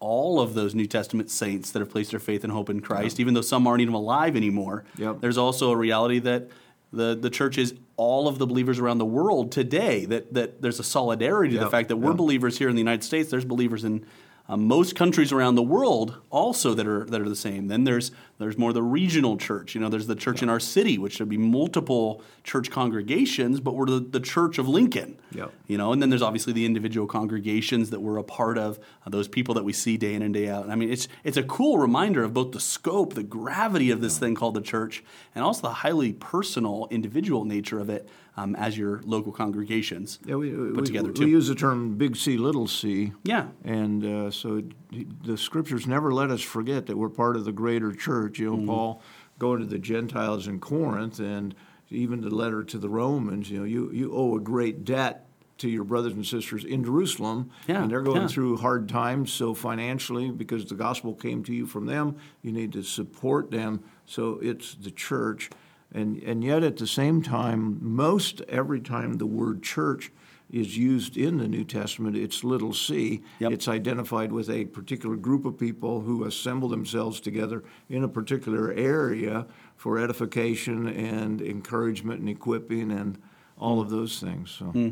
all 0.00 0.40
of 0.40 0.54
those 0.54 0.74
New 0.74 0.86
Testament 0.86 1.30
saints 1.30 1.70
that 1.72 1.78
have 1.80 1.90
placed 1.90 2.10
their 2.10 2.20
faith 2.20 2.44
and 2.44 2.52
hope 2.52 2.68
in 2.70 2.80
Christ, 2.80 3.20
even 3.20 3.34
though 3.34 3.40
some 3.40 3.66
aren't 3.66 3.80
even 3.82 3.94
alive 3.94 4.36
anymore. 4.36 4.84
Yep. 4.98 5.20
There's 5.20 5.38
also 5.38 5.70
a 5.70 5.76
reality 5.76 6.18
that 6.20 6.48
the, 6.94 7.14
the 7.20 7.30
church 7.30 7.58
is 7.58 7.74
all 7.96 8.26
of 8.28 8.38
the 8.38 8.46
believers 8.46 8.78
around 8.78 8.98
the 8.98 9.04
world 9.04 9.52
today, 9.52 10.04
that, 10.06 10.34
that 10.34 10.62
there's 10.62 10.80
a 10.80 10.84
solidarity 10.84 11.54
to 11.54 11.60
the 11.60 11.70
fact 11.70 11.88
that 11.88 11.96
we're 11.96 12.10
Yep. 12.10 12.16
believers 12.16 12.58
here 12.58 12.68
in 12.68 12.74
the 12.74 12.80
United 12.80 13.04
States, 13.04 13.30
there's 13.30 13.44
believers 13.44 13.84
in 13.84 14.04
uh, 14.46 14.56
most 14.56 14.94
countries 14.94 15.32
around 15.32 15.54
the 15.54 15.62
world 15.62 16.18
also 16.30 16.74
that 16.74 16.86
are 16.86 17.04
that 17.06 17.20
are 17.20 17.28
the 17.28 17.36
same. 17.36 17.68
Then 17.68 17.84
there's 17.84 18.10
there's 18.38 18.58
more 18.58 18.72
the 18.74 18.82
regional 18.82 19.38
church. 19.38 19.74
You 19.74 19.80
know, 19.80 19.88
there's 19.88 20.06
the 20.06 20.14
church 20.14 20.42
in 20.42 20.50
our 20.50 20.60
city, 20.60 20.98
which 20.98 21.18
would 21.18 21.30
be 21.30 21.38
multiple 21.38 22.20
church 22.42 22.70
congregations, 22.70 23.60
but 23.60 23.74
we're 23.74 23.86
the, 23.86 24.00
the 24.00 24.20
church 24.20 24.58
of 24.58 24.68
Lincoln. 24.68 25.18
Yep. 25.32 25.52
You 25.66 25.78
know, 25.78 25.92
and 25.92 26.02
then 26.02 26.10
there's 26.10 26.20
obviously 26.22 26.52
the 26.52 26.66
individual 26.66 27.06
congregations 27.06 27.88
that 27.90 28.00
we're 28.00 28.18
a 28.18 28.24
part 28.24 28.58
of, 28.58 28.78
uh, 29.06 29.10
those 29.10 29.28
people 29.28 29.54
that 29.54 29.64
we 29.64 29.72
see 29.72 29.96
day 29.96 30.12
in 30.14 30.20
and 30.20 30.34
day 30.34 30.48
out. 30.48 30.64
And 30.64 30.72
I 30.72 30.74
mean, 30.74 30.92
it's 30.92 31.08
it's 31.22 31.38
a 31.38 31.42
cool 31.42 31.78
reminder 31.78 32.22
of 32.22 32.34
both 32.34 32.52
the 32.52 32.60
scope, 32.60 33.14
the 33.14 33.22
gravity 33.22 33.90
of 33.90 34.02
this 34.02 34.18
thing 34.18 34.34
called 34.34 34.54
the 34.54 34.60
church, 34.60 35.02
and 35.34 35.42
also 35.42 35.62
the 35.62 35.74
highly 35.74 36.12
personal, 36.12 36.86
individual 36.90 37.46
nature 37.46 37.78
of 37.78 37.88
it 37.88 38.08
um, 38.36 38.56
as 38.56 38.76
your 38.76 39.00
local 39.04 39.32
congregations 39.32 40.18
yeah, 40.24 40.34
we, 40.34 40.50
put 40.50 40.76
we, 40.76 40.82
together 40.82 41.12
we 41.12 41.26
use 41.26 41.48
the 41.48 41.54
term 41.54 41.96
big 41.96 42.16
C, 42.16 42.36
little 42.36 42.66
c. 42.66 43.12
yeah. 43.22 43.48
And 43.64 44.04
uh, 44.04 44.30
so 44.30 44.56
it, 44.92 45.24
the 45.24 45.36
scriptures 45.36 45.86
never 45.86 46.12
let 46.12 46.30
us 46.30 46.42
forget 46.42 46.86
that 46.86 46.96
we're 46.96 47.08
part 47.10 47.36
of 47.36 47.44
the 47.44 47.52
greater 47.52 47.92
church. 47.92 48.38
You 48.38 48.50
know, 48.50 48.54
Mm-hmm. 48.54 48.66
Paul 48.66 49.02
going 49.38 49.60
to 49.60 49.66
the 49.66 49.78
Gentiles 49.78 50.46
in 50.46 50.60
Corinth 50.60 51.18
and 51.18 51.54
even 51.90 52.20
the 52.20 52.30
letter 52.30 52.64
to 52.64 52.78
the 52.78 52.88
Romans, 52.88 53.50
you 53.50 53.58
know, 53.58 53.64
you, 53.64 53.90
you 53.92 54.12
owe 54.14 54.36
a 54.36 54.40
great 54.40 54.84
debt 54.84 55.26
to 55.58 55.68
your 55.68 55.84
brothers 55.84 56.12
and 56.12 56.26
sisters 56.26 56.64
in 56.64 56.84
Jerusalem. 56.84 57.50
Yeah, 57.66 57.82
and 57.82 57.90
they're 57.90 58.02
going 58.02 58.22
yeah. 58.22 58.28
through 58.28 58.56
hard 58.56 58.88
times. 58.88 59.32
So 59.32 59.54
financially, 59.54 60.30
because 60.30 60.66
the 60.66 60.74
gospel 60.74 61.14
came 61.14 61.44
to 61.44 61.54
you 61.54 61.66
from 61.66 61.86
them, 61.86 62.16
you 62.42 62.52
need 62.52 62.72
to 62.72 62.82
support 62.82 63.50
them. 63.50 63.84
So 64.06 64.38
it's 64.42 64.74
the 64.74 64.90
church. 64.90 65.50
And, 65.94 66.20
and 66.24 66.42
yet 66.42 66.64
at 66.64 66.76
the 66.76 66.88
same 66.88 67.22
time, 67.22 67.78
most 67.80 68.42
every 68.48 68.80
time 68.80 69.14
the 69.14 69.26
word 69.26 69.62
church 69.62 70.10
is 70.50 70.76
used 70.76 71.16
in 71.16 71.38
the 71.38 71.48
New 71.48 71.64
Testament, 71.64 72.16
it's 72.16 72.44
little 72.44 72.74
c. 72.74 73.22
Yep. 73.38 73.52
It's 73.52 73.68
identified 73.68 74.32
with 74.32 74.50
a 74.50 74.66
particular 74.66 75.16
group 75.16 75.44
of 75.44 75.58
people 75.58 76.02
who 76.02 76.24
assemble 76.24 76.68
themselves 76.68 77.20
together 77.20 77.64
in 77.88 78.04
a 78.04 78.08
particular 78.08 78.72
area 78.72 79.46
for 79.76 79.98
edification 79.98 80.86
and 80.88 81.40
encouragement 81.40 82.20
and 82.20 82.28
equipping 82.28 82.90
and 82.90 83.20
all 83.56 83.80
of 83.80 83.88
those 83.88 84.20
things. 84.20 84.50
So. 84.50 84.66
Hmm. 84.66 84.88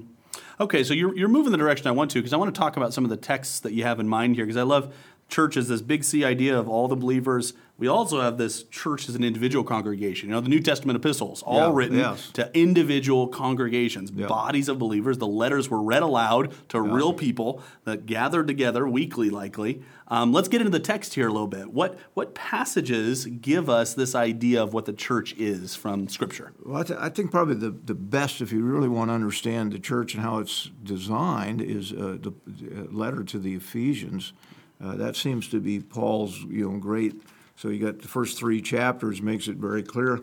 Okay, 0.60 0.84
so 0.84 0.94
you're, 0.94 1.14
you're 1.16 1.28
moving 1.28 1.52
the 1.52 1.58
direction 1.58 1.86
I 1.88 1.90
want 1.90 2.10
to 2.12 2.18
because 2.18 2.32
I 2.32 2.36
want 2.36 2.54
to 2.54 2.58
talk 2.58 2.76
about 2.76 2.94
some 2.94 3.04
of 3.04 3.10
the 3.10 3.16
texts 3.16 3.60
that 3.60 3.72
you 3.72 3.84
have 3.84 4.00
in 4.00 4.08
mind 4.08 4.36
here 4.36 4.44
because 4.44 4.56
I 4.56 4.62
love 4.62 4.94
church 5.32 5.56
is 5.56 5.66
this 5.68 5.80
big 5.82 6.04
C 6.04 6.24
idea 6.24 6.56
of 6.58 6.68
all 6.68 6.86
the 6.88 6.94
believers. 6.96 7.54
We 7.78 7.88
also 7.88 8.20
have 8.20 8.36
this 8.38 8.62
church 8.64 9.08
as 9.08 9.16
an 9.16 9.24
individual 9.24 9.64
congregation. 9.64 10.28
You 10.28 10.34
know, 10.36 10.40
the 10.42 10.50
New 10.50 10.60
Testament 10.60 10.94
epistles, 10.96 11.42
all 11.42 11.70
Yeah, 11.70 11.70
written 11.74 11.96
yes. 11.98 12.30
to 12.34 12.48
individual 12.54 13.26
congregations, 13.26 14.12
Yeah. 14.14 14.26
bodies 14.26 14.68
of 14.68 14.78
believers. 14.78 15.18
The 15.18 15.26
letters 15.26 15.68
were 15.70 15.82
read 15.82 16.02
aloud 16.02 16.52
to 16.68 16.80
real 16.80 17.12
people 17.14 17.60
that 17.84 18.04
gathered 18.06 18.46
together 18.46 18.86
weekly, 18.86 19.30
likely. 19.30 19.82
Um, 20.06 20.32
let's 20.32 20.48
get 20.48 20.60
into 20.60 20.70
the 20.70 20.78
text 20.78 21.14
here 21.14 21.26
a 21.26 21.32
little 21.32 21.48
bit. 21.48 21.72
What 21.72 21.98
what 22.12 22.34
passages 22.34 23.24
give 23.24 23.70
us 23.70 23.94
this 23.94 24.14
idea 24.14 24.62
of 24.62 24.74
what 24.74 24.84
the 24.84 24.92
church 24.92 25.32
is 25.38 25.74
from 25.74 26.08
Scripture? 26.08 26.52
Well, 26.64 26.82
I, 26.82 26.84
th- 26.84 26.98
I 27.00 27.08
think 27.08 27.30
probably 27.30 27.54
the, 27.54 27.70
the 27.70 27.94
best, 27.94 28.42
if 28.42 28.52
you 28.52 28.62
really 28.62 28.88
want 28.88 29.08
to 29.08 29.14
understand 29.14 29.72
the 29.72 29.78
church 29.78 30.14
and 30.14 30.22
how 30.22 30.38
it's 30.38 30.70
designed, 30.84 31.62
is 31.62 31.92
uh, 31.92 32.18
the 32.20 32.30
uh, 32.30 32.92
letter 32.92 33.24
to 33.24 33.38
the 33.38 33.54
Ephesians. 33.54 34.34
Uh, 34.82 34.96
that 34.96 35.16
seems 35.16 35.48
to 35.48 35.60
be 35.60 35.80
Paul's, 35.80 36.40
you 36.42 36.68
know, 36.68 36.78
great. 36.78 37.14
So 37.56 37.68
you 37.68 37.84
got 37.84 38.00
the 38.00 38.08
first 38.08 38.38
three 38.38 38.60
chapters 38.60 39.22
makes 39.22 39.46
it 39.46 39.56
very 39.56 39.82
clear, 39.82 40.20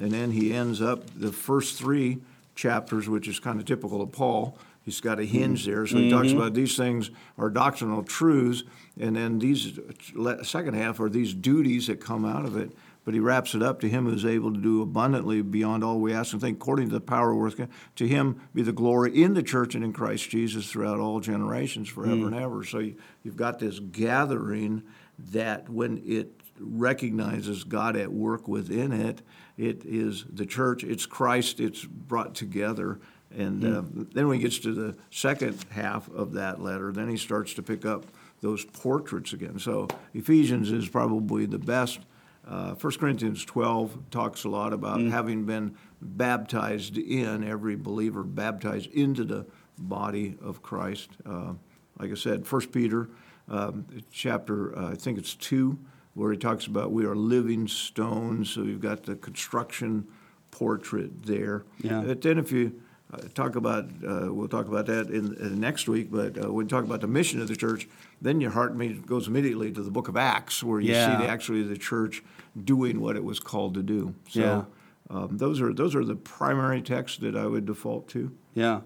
and 0.00 0.10
then 0.12 0.30
he 0.30 0.52
ends 0.52 0.82
up 0.82 1.02
the 1.18 1.32
first 1.32 1.78
three 1.78 2.18
chapters, 2.54 3.08
which 3.08 3.28
is 3.28 3.40
kind 3.40 3.58
of 3.58 3.64
typical 3.64 4.02
of 4.02 4.12
Paul. 4.12 4.58
He's 4.84 5.00
got 5.00 5.20
a 5.20 5.24
hinge 5.24 5.64
there, 5.64 5.86
so 5.86 5.96
he 5.96 6.10
talks 6.10 6.32
about 6.32 6.54
these 6.54 6.76
things 6.76 7.10
are 7.38 7.48
doctrinal 7.48 8.02
truths, 8.02 8.64
and 9.00 9.16
then 9.16 9.38
these 9.38 9.78
second 10.42 10.74
half 10.74 11.00
are 11.00 11.08
these 11.08 11.34
duties 11.34 11.86
that 11.86 12.00
come 12.00 12.24
out 12.24 12.44
of 12.44 12.56
it. 12.56 12.72
But 13.04 13.14
he 13.14 13.20
wraps 13.20 13.54
it 13.56 13.62
up 13.62 13.80
to 13.80 13.88
him 13.88 14.04
who's 14.04 14.24
able 14.24 14.52
to 14.54 14.60
do 14.60 14.80
abundantly 14.80 15.42
beyond 15.42 15.82
all 15.82 15.98
we 15.98 16.12
ask 16.12 16.32
and 16.32 16.40
think, 16.40 16.58
according 16.58 16.88
to 16.88 16.94
the 16.94 17.00
power 17.00 17.32
of 17.32 17.38
working. 17.38 17.68
To 17.96 18.06
him 18.06 18.40
be 18.54 18.62
the 18.62 18.72
glory 18.72 19.20
in 19.20 19.34
the 19.34 19.42
church 19.42 19.74
and 19.74 19.82
in 19.82 19.92
Christ 19.92 20.30
Jesus 20.30 20.70
throughout 20.70 21.00
all 21.00 21.18
generations, 21.18 21.88
forever 21.88 22.26
and 22.26 22.34
ever. 22.34 22.62
So 22.62 22.78
you, 22.78 22.96
you've 23.24 23.36
got 23.36 23.58
this 23.58 23.80
gathering 23.80 24.84
that 25.18 25.68
when 25.68 26.00
it 26.06 26.40
recognizes 26.60 27.64
God 27.64 27.96
at 27.96 28.12
work 28.12 28.46
within 28.46 28.92
it, 28.92 29.22
it 29.56 29.84
is 29.84 30.24
the 30.32 30.46
church, 30.46 30.84
it's 30.84 31.04
Christ, 31.04 31.58
it's 31.58 31.84
brought 31.84 32.36
together. 32.36 33.00
And 33.36 33.64
uh, 33.64 33.82
then 34.12 34.28
when 34.28 34.38
he 34.38 34.42
gets 34.42 34.58
to 34.60 34.72
the 34.72 34.96
second 35.10 35.64
half 35.70 36.08
of 36.10 36.34
that 36.34 36.60
letter, 36.60 36.92
then 36.92 37.08
he 37.08 37.16
starts 37.16 37.54
to 37.54 37.62
pick 37.62 37.84
up 37.84 38.06
those 38.42 38.64
portraits 38.64 39.32
again. 39.32 39.58
So 39.58 39.88
Ephesians 40.12 40.70
is 40.70 40.88
probably 40.88 41.46
the 41.46 41.58
best. 41.58 42.00
Uh, 42.46 42.74
1 42.74 42.92
Corinthians 42.98 43.44
12 43.44 44.10
talks 44.10 44.44
a 44.44 44.48
lot 44.48 44.72
about 44.72 45.00
having 45.00 45.46
been 45.46 45.76
baptized 46.00 46.98
in, 46.98 47.44
every 47.44 47.76
believer 47.76 48.24
baptized 48.24 48.90
into 48.92 49.24
the 49.24 49.46
body 49.78 50.36
of 50.42 50.60
Christ. 50.60 51.10
Uh, 51.24 51.54
like 51.98 52.10
I 52.10 52.14
said, 52.14 52.50
1 52.50 52.66
Peter 52.68 53.08
um, 53.48 53.86
chapter, 54.10 54.76
uh, 54.76 54.90
I 54.90 54.94
think 54.96 55.18
it's 55.18 55.36
2, 55.36 55.78
where 56.14 56.32
he 56.32 56.36
talks 56.36 56.66
about 56.66 56.90
we 56.90 57.06
are 57.06 57.14
living 57.14 57.68
stones. 57.68 58.50
So 58.50 58.64
you've 58.64 58.80
got 58.80 59.04
the 59.04 59.14
construction 59.14 60.08
portrait 60.50 61.22
there. 61.22 61.64
Yeah. 61.78 62.02
But 62.04 62.22
then 62.22 62.38
if 62.38 62.50
you 62.50 62.80
talk 63.34 63.56
about, 63.56 63.84
uh, 64.06 64.28
we'll 64.32 64.48
talk 64.48 64.68
about 64.68 64.86
that 64.86 65.10
in, 65.10 65.34
in 65.36 65.60
next 65.60 65.88
week, 65.88 66.10
but 66.10 66.42
uh, 66.42 66.52
when 66.52 66.66
you 66.66 66.70
talk 66.70 66.84
about 66.84 67.00
the 67.00 67.06
mission 67.06 67.40
of 67.40 67.48
the 67.48 67.56
church, 67.56 67.86
then 68.20 68.40
your 68.40 68.50
heart 68.52 68.76
goes 69.06 69.28
immediately 69.28 69.70
to 69.72 69.82
the 69.82 69.90
book 69.90 70.08
of 70.08 70.16
Acts, 70.16 70.62
where 70.62 70.80
you 70.80 70.92
Yeah. 70.92 71.18
see 71.18 71.24
the, 71.24 71.30
actually 71.30 71.62
the 71.62 71.76
church 71.76 72.22
doing 72.64 73.00
what 73.00 73.16
it 73.16 73.24
was 73.24 73.38
called 73.40 73.74
to 73.74 73.82
do. 73.82 74.14
So 74.30 74.40
Yeah. 74.40 74.64
um, 75.16 75.36
those, 75.36 75.60
are, 75.60 75.72
those 75.74 75.94
are 75.94 76.04
the 76.04 76.16
primary 76.16 76.80
texts 76.80 77.18
that 77.18 77.36
I 77.36 77.46
would 77.46 77.66
default 77.66 78.08
to. 78.10 78.30
Yeah, 78.54 78.80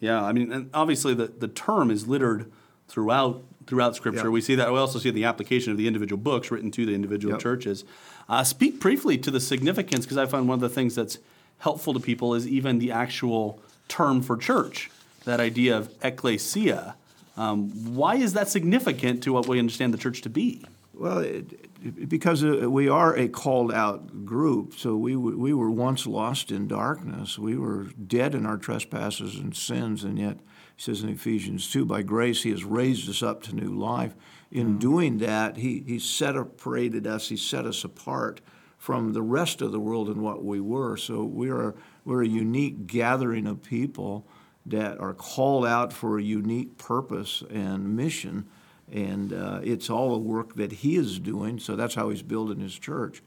yeah. 0.00 0.22
I 0.24 0.32
mean, 0.32 0.50
and 0.52 0.70
obviously 0.74 1.14
the, 1.14 1.26
the 1.28 1.48
term 1.48 1.90
is 1.90 2.06
littered 2.08 2.50
throughout 2.88 3.42
throughout 3.66 3.94
Scripture. 3.94 4.22
Yeah. 4.24 4.28
We 4.30 4.40
see 4.40 4.54
that. 4.54 4.72
We 4.72 4.78
also 4.78 4.98
see 4.98 5.10
the 5.10 5.24
application 5.26 5.72
of 5.72 5.76
the 5.76 5.86
individual 5.86 6.18
books 6.18 6.50
written 6.50 6.70
to 6.70 6.86
the 6.86 6.94
individual 6.94 7.34
Yep. 7.34 7.42
churches. 7.42 7.84
Uh, 8.26 8.42
speak 8.42 8.80
briefly 8.80 9.18
to 9.18 9.30
the 9.30 9.40
significance, 9.40 10.06
because 10.06 10.16
I 10.16 10.24
find 10.24 10.48
one 10.48 10.54
of 10.54 10.62
the 10.62 10.70
things 10.70 10.94
that's 10.94 11.18
helpful 11.58 11.92
to 11.92 12.00
people 12.00 12.34
is 12.34 12.48
even 12.48 12.78
the 12.78 12.90
actual 12.90 13.60
term 13.88 14.22
for 14.22 14.36
church. 14.36 14.90
That 15.24 15.40
idea 15.40 15.76
of 15.76 15.92
ecclesia. 16.02 16.96
Um, 17.36 17.94
why 17.94 18.16
is 18.16 18.32
that 18.32 18.48
significant 18.48 19.22
to 19.24 19.32
what 19.32 19.46
we 19.46 19.58
understand 19.58 19.94
the 19.94 19.98
church 19.98 20.22
to 20.22 20.30
be? 20.30 20.64
Well, 20.92 21.18
it, 21.18 22.08
because 22.08 22.42
uh, 22.42 22.68
we 22.68 22.88
are 22.88 23.16
a 23.16 23.28
called 23.28 23.72
out 23.72 24.24
group, 24.24 24.74
so 24.74 24.96
we, 24.96 25.14
we 25.14 25.54
were 25.54 25.70
once 25.70 26.06
lost 26.06 26.50
in 26.50 26.66
darkness. 26.66 27.38
We 27.38 27.56
were 27.56 27.84
dead 27.84 28.34
in 28.34 28.44
our 28.44 28.56
trespasses 28.56 29.36
and 29.36 29.56
sins, 29.56 30.02
and 30.02 30.18
yet, 30.18 30.38
he 30.76 30.82
says 30.82 31.02
in 31.02 31.08
Ephesians 31.08 31.70
2, 31.70 31.84
by 31.84 32.02
grace 32.02 32.42
he 32.42 32.50
has 32.50 32.64
raised 32.64 33.08
us 33.08 33.22
up 33.22 33.42
to 33.44 33.54
new 33.54 33.72
life. 33.72 34.14
In 34.50 34.78
doing 34.78 35.18
that, 35.18 35.56
he, 35.56 35.84
he 35.86 36.00
separated 36.00 37.06
us, 37.06 37.28
he 37.28 37.36
set 37.36 37.64
us 37.64 37.84
apart 37.84 38.40
from 38.78 39.12
the 39.12 39.22
rest 39.22 39.60
of 39.60 39.72
the 39.72 39.80
world 39.80 40.08
and 40.08 40.22
what 40.22 40.44
we 40.44 40.60
were. 40.60 40.96
So 40.96 41.24
we 41.24 41.50
are, 41.50 41.74
we're 42.04 42.22
a 42.22 42.28
unique 42.28 42.86
gathering 42.86 43.46
of 43.46 43.62
people 43.62 44.26
that 44.64 44.98
are 44.98 45.14
called 45.14 45.66
out 45.66 45.92
for 45.92 46.18
a 46.18 46.22
unique 46.22 46.78
purpose 46.78 47.42
and 47.50 47.96
mission 47.96 48.46
and 48.92 49.32
uh, 49.32 49.60
it's 49.62 49.90
all 49.90 50.12
the 50.12 50.18
work 50.18 50.54
that 50.54 50.72
he 50.72 50.96
is 50.96 51.18
doing. 51.18 51.58
So 51.58 51.76
that's 51.76 51.94
how 51.94 52.08
he's 52.10 52.22
building 52.22 52.60
his 52.60 52.78
church. 52.78 53.22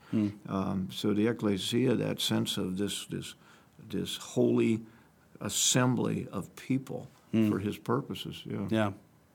Um, 0.49 0.89
so 0.91 1.13
the 1.13 1.27
ecclesia, 1.27 1.95
that 1.95 2.19
sense 2.19 2.57
of 2.57 2.77
this 2.77 3.05
this 3.05 3.35
this 3.89 4.17
holy 4.17 4.81
assembly 5.39 6.27
of 6.31 6.55
people 6.55 7.09
for 7.31 7.59
his 7.59 7.77
purposes. 7.77 8.41
Yeah. 8.45 8.67
Yeah. 8.69 8.91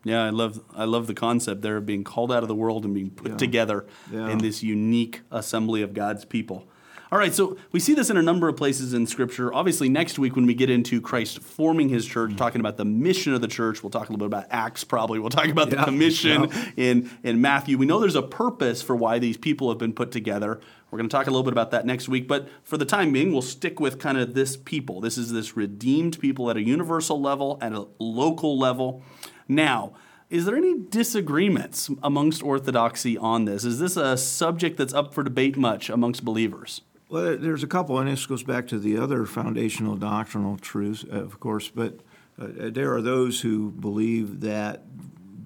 Yeah, 0.06 0.22
I 0.24 0.30
love 0.30 0.60
I 0.74 0.84
love 0.84 1.06
the 1.08 1.14
concept 1.14 1.62
there 1.62 1.76
of 1.78 1.84
being 1.84 2.04
called 2.04 2.30
out 2.30 2.42
of 2.44 2.48
the 2.48 2.54
world 2.54 2.84
and 2.84 2.94
being 2.94 3.10
put 3.10 3.32
Yeah. 3.32 3.36
together 3.36 3.86
Yeah. 4.12 4.30
in 4.30 4.38
this 4.38 4.62
unique 4.62 5.22
assembly 5.32 5.82
of 5.82 5.94
God's 5.94 6.24
people. 6.24 6.68
All 7.12 7.18
right, 7.20 7.32
so 7.32 7.56
we 7.70 7.78
see 7.78 7.94
this 7.94 8.10
in 8.10 8.16
a 8.16 8.22
number 8.22 8.48
of 8.48 8.56
places 8.56 8.92
in 8.92 9.06
Scripture. 9.06 9.54
Obviously, 9.54 9.88
next 9.88 10.18
week 10.18 10.34
when 10.34 10.44
we 10.44 10.54
get 10.54 10.68
into 10.70 11.00
Christ 11.00 11.40
forming 11.40 11.88
His 11.88 12.04
church, 12.04 12.34
talking 12.36 12.60
about 12.60 12.76
the 12.78 12.84
mission 12.84 13.32
of 13.32 13.40
the 13.40 13.46
church, 13.48 13.82
we'll 13.82 13.90
talk 13.90 14.08
a 14.08 14.12
little 14.12 14.28
bit 14.28 14.36
about 14.36 14.46
Acts. 14.50 14.82
Probably 14.84 15.18
we'll 15.20 15.30
talk 15.30 15.46
about 15.48 15.70
the 15.70 15.76
Yeah, 15.76 15.84
commission 15.84 16.48
yeah. 16.50 16.64
in 16.76 17.10
in 17.24 17.40
Matthew. 17.40 17.76
We 17.78 17.86
know 17.86 17.98
there's 18.00 18.16
a 18.16 18.22
purpose 18.22 18.82
for 18.82 18.94
why 18.96 19.18
these 19.20 19.36
people 19.36 19.68
have 19.70 19.78
been 19.78 19.92
put 19.92 20.10
together. 20.12 20.60
We're 20.90 20.98
going 20.98 21.08
to 21.08 21.16
talk 21.16 21.26
a 21.26 21.30
little 21.30 21.42
bit 21.44 21.52
about 21.52 21.70
that 21.72 21.84
next 21.86 22.08
week, 22.08 22.26
but 22.28 22.48
for 22.64 22.76
the 22.76 22.84
time 22.84 23.12
being, 23.12 23.32
we'll 23.32 23.42
stick 23.42 23.80
with 23.80 23.98
kind 23.98 24.18
of 24.18 24.34
this 24.34 24.56
people. 24.56 25.00
This 25.00 25.16
is 25.18 25.32
this 25.32 25.56
redeemed 25.56 26.18
people 26.20 26.48
at 26.50 26.56
a 26.56 26.62
universal 26.62 27.20
level, 27.20 27.58
at 27.60 27.72
a 27.72 27.86
local 27.98 28.56
level. 28.58 29.02
Now, 29.48 29.92
is 30.28 30.44
there 30.44 30.56
any 30.56 30.78
disagreements 30.78 31.88
amongst 32.02 32.42
orthodoxy 32.42 33.16
on 33.16 33.44
this? 33.44 33.64
Is 33.64 33.78
this 33.78 33.96
a 33.96 34.16
subject 34.16 34.76
that's 34.76 34.92
up 34.92 35.14
for 35.14 35.22
debate 35.22 35.56
much 35.56 35.88
amongst 35.88 36.24
believers? 36.24 36.80
Well, 37.08 37.36
there's 37.38 37.62
a 37.62 37.68
couple, 37.68 37.98
and 38.00 38.08
this 38.08 38.26
goes 38.26 38.42
back 38.42 38.66
to 38.68 38.78
the 38.80 38.98
other 38.98 39.24
foundational 39.26 39.94
doctrinal 39.94 40.56
truths, 40.56 41.04
uh, 41.04 41.22
of 41.22 41.38
course. 41.38 41.68
But 41.68 42.00
uh, 42.40 42.70
there 42.70 42.92
are 42.94 43.00
those 43.00 43.40
who 43.40 43.70
believe 43.70 44.40
that 44.40 44.82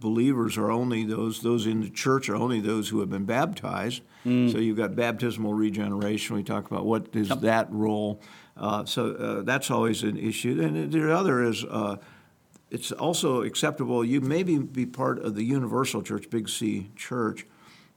believers 0.00 0.56
are 0.56 0.70
only 0.70 1.04
those 1.04 1.42
those 1.42 1.66
in 1.66 1.82
the 1.82 1.90
church 1.90 2.30
are 2.30 2.36
only 2.36 2.58
those 2.60 2.88
who 2.88 3.00
have 3.00 3.10
been 3.10 3.26
baptized. 3.26 4.00
So 4.24 4.58
you've 4.58 4.76
got 4.76 4.96
baptismal 4.96 5.54
regeneration. 5.54 6.36
We 6.36 6.42
talk 6.42 6.70
about 6.70 6.84
what 6.84 7.08
is 7.14 7.28
that 7.28 7.70
role. 7.70 8.20
Uh, 8.56 8.84
so 8.84 9.14
uh, 9.14 9.42
that's 9.42 9.70
always 9.70 10.02
an 10.02 10.18
issue. 10.18 10.60
And 10.62 10.90
the 10.90 11.14
other 11.14 11.42
is. 11.44 11.64
It's 12.70 12.92
also 12.92 13.42
acceptable. 13.42 14.04
You 14.04 14.20
maybe 14.20 14.58
be 14.58 14.86
part 14.86 15.18
of 15.18 15.34
the 15.34 15.42
universal 15.42 16.02
church, 16.02 16.30
Big 16.30 16.48
C 16.48 16.90
church, 16.94 17.46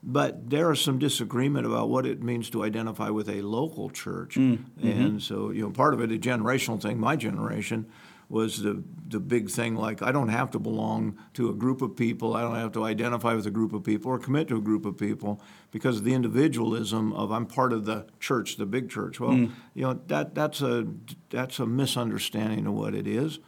but 0.02 0.50
there 0.50 0.70
is 0.72 0.80
some 0.80 0.98
disagreement 0.98 1.64
about 1.64 1.88
what 1.88 2.06
it 2.06 2.22
means 2.22 2.50
to 2.50 2.64
identify 2.64 3.08
with 3.08 3.28
a 3.28 3.40
local 3.40 3.88
church. 3.88 4.34
Mm, 4.34 4.58
mm-hmm. 4.58 4.88
And 4.88 5.22
so, 5.22 5.50
you 5.50 5.62
know, 5.62 5.70
part 5.70 5.94
of 5.94 6.00
it, 6.00 6.10
a 6.12 6.18
generational 6.18 6.80
thing. 6.80 6.98
My 6.98 7.16
generation 7.16 7.86
was 8.28 8.62
the 8.62 8.82
the 9.06 9.20
big 9.20 9.50
thing. 9.50 9.76
Like, 9.76 10.02
I 10.02 10.10
don't 10.10 10.28
have 10.28 10.50
to 10.52 10.58
belong 10.58 11.18
to 11.34 11.50
a 11.50 11.54
group 11.54 11.82
of 11.82 11.94
people. 11.94 12.34
I 12.34 12.40
don't 12.40 12.56
have 12.56 12.72
to 12.72 12.84
identify 12.84 13.34
with 13.34 13.46
a 13.46 13.50
group 13.50 13.72
of 13.72 13.84
people 13.84 14.10
or 14.10 14.18
commit 14.18 14.48
to 14.48 14.56
a 14.56 14.60
group 14.60 14.86
of 14.86 14.96
people 14.98 15.40
because 15.70 15.98
of 15.98 16.04
the 16.04 16.14
individualism 16.14 17.12
of 17.12 17.30
I'm 17.30 17.46
part 17.46 17.72
of 17.72 17.84
the 17.84 18.06
church, 18.20 18.56
the 18.56 18.66
big 18.66 18.90
church. 18.90 19.20
Well, 19.20 19.32
mm. 19.32 19.52
you 19.74 19.82
know, 19.82 20.00
that 20.08 20.34
that's 20.34 20.62
a 20.62 20.86
that's 21.30 21.58
a 21.58 21.66
misunderstanding 21.66 22.66
of 22.66 22.74
what 22.74 22.94
it 22.94 23.06
is. 23.06 23.38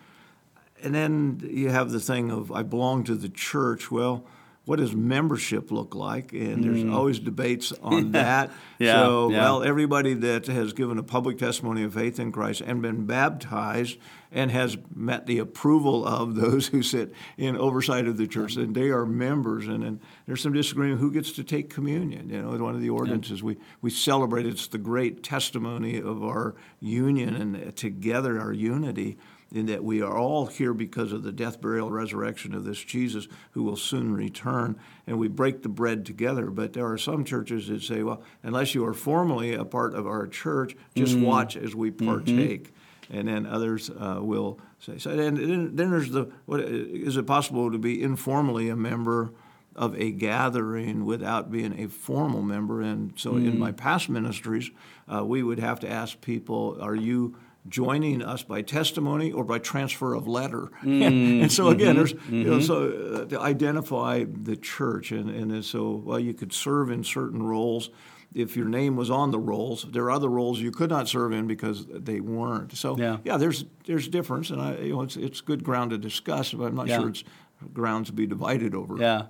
And 0.82 0.94
then 0.94 1.40
you 1.50 1.70
have 1.70 1.90
the 1.90 2.00
thing 2.00 2.30
of 2.30 2.52
I 2.52 2.62
belong 2.62 3.04
to 3.04 3.14
the 3.14 3.28
church. 3.28 3.90
Well, 3.90 4.26
what 4.66 4.80
does 4.80 4.96
membership 4.96 5.70
look 5.70 5.94
like? 5.94 6.32
And 6.32 6.62
there's 6.62 6.84
always 6.92 7.20
debates 7.20 7.72
on 7.82 8.12
that. 8.12 8.50
Mm. 8.50 8.52
Yeah, 8.80 8.94
so, 8.94 9.30
yeah. 9.30 9.38
well, 9.38 9.62
everybody 9.62 10.12
that 10.14 10.48
has 10.48 10.72
given 10.72 10.98
a 10.98 11.04
public 11.04 11.38
testimony 11.38 11.84
of 11.84 11.94
faith 11.94 12.18
in 12.18 12.32
Christ 12.32 12.62
and 12.62 12.82
been 12.82 13.06
baptized 13.06 13.96
and 14.32 14.50
has 14.50 14.76
met 14.92 15.26
the 15.26 15.38
approval 15.38 16.04
of 16.04 16.34
those 16.34 16.66
who 16.66 16.82
sit 16.82 17.14
in 17.38 17.56
oversight 17.56 18.08
of 18.08 18.16
the 18.16 18.26
church, 18.26 18.56
and 18.56 18.74
they 18.74 18.88
are 18.88 19.06
members. 19.06 19.68
And, 19.68 19.84
and 19.84 20.00
there's 20.26 20.42
some 20.42 20.52
disagreement 20.52 21.00
who 21.00 21.12
gets 21.12 21.30
to 21.32 21.44
take 21.44 21.70
communion. 21.70 22.28
You 22.28 22.42
know, 22.42 22.50
one 22.62 22.74
of 22.74 22.80
the 22.80 22.90
ordinances 22.90 23.44
we, 23.44 23.56
we 23.82 23.90
celebrate. 23.90 24.46
It's 24.46 24.66
the 24.66 24.78
great 24.78 25.22
testimony 25.22 26.00
of 26.00 26.24
our 26.24 26.56
union 26.80 27.36
and 27.36 27.76
together 27.76 28.40
our 28.40 28.52
unity. 28.52 29.16
In 29.52 29.66
that 29.66 29.84
we 29.84 30.02
are 30.02 30.16
all 30.16 30.46
here 30.46 30.74
because 30.74 31.12
of 31.12 31.22
the 31.22 31.32
death, 31.32 31.60
burial, 31.60 31.90
resurrection 31.90 32.54
of 32.54 32.64
this 32.64 32.82
Jesus 32.82 33.28
who 33.52 33.62
will 33.62 33.76
soon 33.76 34.12
return, 34.12 34.76
and 35.06 35.18
we 35.18 35.28
break 35.28 35.62
the 35.62 35.68
bread 35.68 36.04
together. 36.04 36.50
But 36.50 36.72
there 36.72 36.86
are 36.86 36.98
some 36.98 37.24
churches 37.24 37.68
that 37.68 37.82
say, 37.82 38.02
well, 38.02 38.22
unless 38.42 38.74
you 38.74 38.84
are 38.84 38.94
formally 38.94 39.54
a 39.54 39.64
part 39.64 39.94
of 39.94 40.06
our 40.06 40.26
church, 40.26 40.76
just 40.94 41.14
Mm-hmm. 41.16 41.24
watch 41.24 41.56
as 41.56 41.74
we 41.74 41.90
partake. 41.90 42.74
And 43.08 43.28
then 43.28 43.46
others 43.46 43.88
uh, 43.88 44.18
will 44.20 44.58
say, 44.80 44.98
so 44.98 45.10
and 45.10 45.20
then, 45.20 45.76
then 45.76 45.90
there's 45.90 46.10
the, 46.10 46.28
what, 46.46 46.60
is 46.60 47.16
it 47.16 47.24
possible 47.24 47.70
to 47.70 47.78
be 47.78 48.02
informally 48.02 48.68
a 48.68 48.74
member 48.74 49.32
of 49.76 49.94
a 49.94 50.10
gathering 50.10 51.04
without 51.04 51.52
being 51.52 51.78
a 51.78 51.88
formal 51.88 52.42
member? 52.42 52.80
And 52.80 53.12
so 53.16 53.36
in 53.36 53.58
my 53.58 53.70
past 53.70 54.08
ministries, 54.08 54.70
uh, 55.06 55.24
we 55.24 55.44
would 55.44 55.60
have 55.60 55.78
to 55.80 55.88
ask 55.88 56.20
people, 56.20 56.78
are 56.80 56.96
you 56.96 57.36
joining 57.68 58.22
us 58.22 58.42
by 58.42 58.62
testimony 58.62 59.32
or 59.32 59.44
by 59.44 59.58
transfer 59.58 60.14
of 60.14 60.26
letter? 60.28 60.70
Mm. 60.82 61.02
and 61.42 61.52
so 61.52 61.68
again, 61.68 61.96
there's, 61.96 62.12
mm-hmm. 62.12 62.34
you 62.34 62.44
know, 62.44 62.58
mm-hmm. 62.58 63.14
so 63.14 63.22
uh, 63.22 63.24
to 63.26 63.40
identify 63.40 64.24
the 64.28 64.56
church. 64.56 65.12
And, 65.12 65.30
and 65.30 65.64
so, 65.64 66.02
well, 66.04 66.20
you 66.20 66.34
could 66.34 66.52
serve 66.52 66.90
in 66.90 67.04
certain 67.04 67.42
roles 67.42 67.90
if 68.34 68.56
your 68.56 68.66
name 68.68 68.96
was 68.96 69.10
on 69.10 69.30
the 69.30 69.38
rolls. 69.38 69.86
There 69.90 70.04
are 70.04 70.10
other 70.10 70.28
roles 70.28 70.60
you 70.60 70.70
could 70.70 70.90
not 70.90 71.08
serve 71.08 71.32
in 71.32 71.46
because 71.46 71.86
they 71.88 72.20
weren't. 72.20 72.76
So 72.76 72.96
Yeah. 72.98 73.18
yeah 73.24 73.36
there's 73.36 73.64
there's 73.86 74.08
difference, 74.08 74.50
and 74.50 74.60
I, 74.60 74.76
you 74.78 74.92
know, 74.92 75.02
it's 75.02 75.16
it's 75.16 75.40
good 75.40 75.64
ground 75.64 75.90
to 75.92 75.98
discuss, 75.98 76.52
but 76.52 76.66
I'm 76.66 76.74
not 76.74 76.88
Yeah. 76.88 76.98
sure 76.98 77.08
it's 77.08 77.24
ground 77.72 78.06
to 78.06 78.12
be 78.12 78.26
divided 78.26 78.74
over. 78.74 78.96
Yeah. 78.98 79.22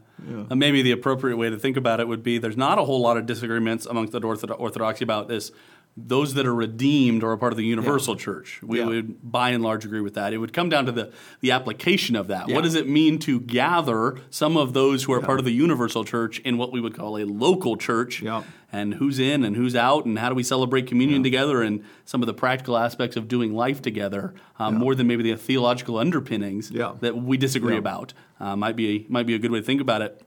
And 0.51 0.59
maybe 0.59 0.83
the 0.83 0.91
appropriate 0.91 1.37
way 1.37 1.51
to 1.51 1.59
think 1.59 1.77
about 1.77 2.01
it 2.01 2.09
would 2.09 2.23
be 2.23 2.39
there's 2.39 2.57
not 2.57 2.79
a 2.79 2.85
whole 2.85 3.01
lot 3.01 3.17
of 3.17 3.27
disagreements 3.27 3.87
amongst 3.87 4.13
the 4.13 4.21
Orthodox- 4.21 4.59
Orthodoxy 4.59 5.05
about 5.05 5.29
this. 5.29 5.53
Those 5.99 6.35
that 6.35 6.45
are 6.45 6.55
redeemed 6.55 7.25
are 7.25 7.33
a 7.33 7.39
part 7.39 7.55
of 7.55 7.57
the 7.57 7.65
universal 7.65 8.17
church. 8.17 8.61
We 8.63 8.79
Yeah. 8.81 8.87
would, 8.87 9.17
by 9.33 9.51
and 9.51 9.63
large, 9.63 9.87
agree 9.87 10.03
with 10.03 10.13
that. 10.15 10.35
It 10.35 10.39
would 10.39 10.53
come 10.53 10.69
down 10.69 10.85
to 10.87 10.93
the, 10.93 11.11
the 11.41 11.53
application 11.53 12.17
of 12.17 12.27
that. 12.29 12.49
Yeah. 12.49 12.55
What 12.55 12.65
does 12.65 12.75
it 12.75 12.87
mean 12.87 13.19
to 13.21 13.41
gather 13.41 14.17
some 14.29 14.59
of 14.59 14.75
those 14.75 15.05
who 15.05 15.15
are 15.15 15.21
part 15.23 15.39
of 15.39 15.47
the 15.47 15.53
universal 15.53 16.05
church 16.05 16.39
in 16.41 16.59
what 16.59 16.71
we 16.71 16.83
would 16.83 16.95
call 16.95 17.17
a 17.17 17.25
local 17.25 17.77
church? 17.79 18.21
Yeah. 18.21 18.43
And 18.71 18.95
who's 18.95 19.19
in 19.19 19.43
and 19.43 19.57
who's 19.57 19.75
out, 19.75 20.05
and 20.05 20.19
how 20.19 20.29
do 20.29 20.35
we 20.35 20.43
celebrate 20.43 20.87
communion 20.87 21.23
together, 21.23 21.63
and 21.63 21.83
some 22.05 22.21
of 22.21 22.27
the 22.27 22.35
practical 22.35 22.77
aspects 22.77 23.17
of 23.17 23.27
doing 23.27 23.55
life 23.55 23.81
together, 23.81 24.35
um, 24.59 24.75
more 24.75 24.95
than 24.95 25.07
maybe 25.07 25.23
the 25.23 25.37
theological 25.39 25.97
underpinnings 25.97 26.71
Yeah. 26.71 26.93
that 27.01 27.17
we 27.17 27.39
disagree 27.39 27.75
Yeah. 27.75 27.79
about. 27.79 28.13
Uh, 28.39 28.55
might 28.55 28.77
be 28.77 29.07
might 29.09 29.27
be 29.27 29.35
a 29.35 29.39
good 29.39 29.51
way 29.51 29.61
to 29.61 29.65
think 29.65 29.81
about 29.81 30.03
it. 30.03 30.21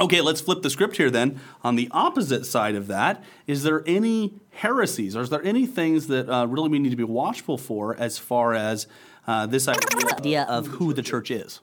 Okay, 0.00 0.20
let's 0.20 0.40
flip 0.40 0.62
the 0.62 0.70
script 0.70 0.96
here 0.96 1.10
then. 1.10 1.40
On 1.64 1.76
the 1.76 1.88
opposite 1.90 2.46
side 2.46 2.74
of 2.74 2.86
that, 2.86 3.24
is 3.46 3.62
there 3.64 3.82
any 3.86 4.34
heresies, 4.50 5.16
or 5.16 5.22
is 5.22 5.30
there 5.30 5.44
any 5.44 5.66
things 5.66 6.06
that 6.06 6.28
uh, 6.28 6.46
really 6.46 6.68
we 6.68 6.78
need 6.78 6.90
to 6.90 6.96
be 6.96 7.04
watchful 7.04 7.58
for 7.58 7.96
as 7.96 8.18
far 8.18 8.54
as 8.54 8.86
uh, 9.26 9.46
this 9.46 9.66
idea, 9.66 10.14
idea 10.16 10.42
of 10.44 10.66
who 10.66 10.92
the 10.92 11.02
church 11.02 11.30
is? 11.30 11.60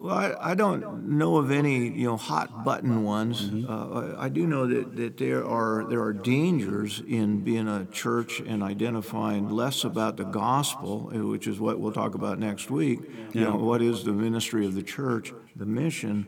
Well, 0.00 0.14
I, 0.14 0.52
I 0.52 0.54
don't 0.54 1.10
know 1.10 1.36
of 1.36 1.50
any 1.50 1.88
you 1.88 2.06
know 2.06 2.16
hot 2.16 2.64
button 2.64 3.04
ones. 3.04 3.42
Mm-hmm. 3.42 3.70
Uh, 3.70 4.16
I, 4.16 4.24
I 4.24 4.28
do 4.30 4.46
know 4.46 4.66
that, 4.66 4.96
that 4.96 5.18
there 5.18 5.46
are 5.46 5.84
there 5.90 6.00
are 6.00 6.14
dangers 6.14 7.02
in 7.06 7.40
being 7.40 7.68
a 7.68 7.84
church 7.84 8.40
and 8.40 8.62
identifying 8.62 9.50
less 9.50 9.84
about 9.84 10.16
the 10.16 10.24
gospel, 10.24 11.12
uh, 11.14 11.26
which 11.26 11.46
is 11.46 11.60
what 11.60 11.78
we'll 11.78 11.92
talk 11.92 12.14
about 12.14 12.38
next 12.38 12.70
week. 12.70 13.00
You 13.34 13.42
know, 13.42 13.56
what 13.56 13.82
is 13.82 14.02
the 14.04 14.12
ministry 14.12 14.64
of 14.64 14.74
the 14.74 14.82
church, 14.82 15.34
the 15.54 15.66
mission, 15.66 16.26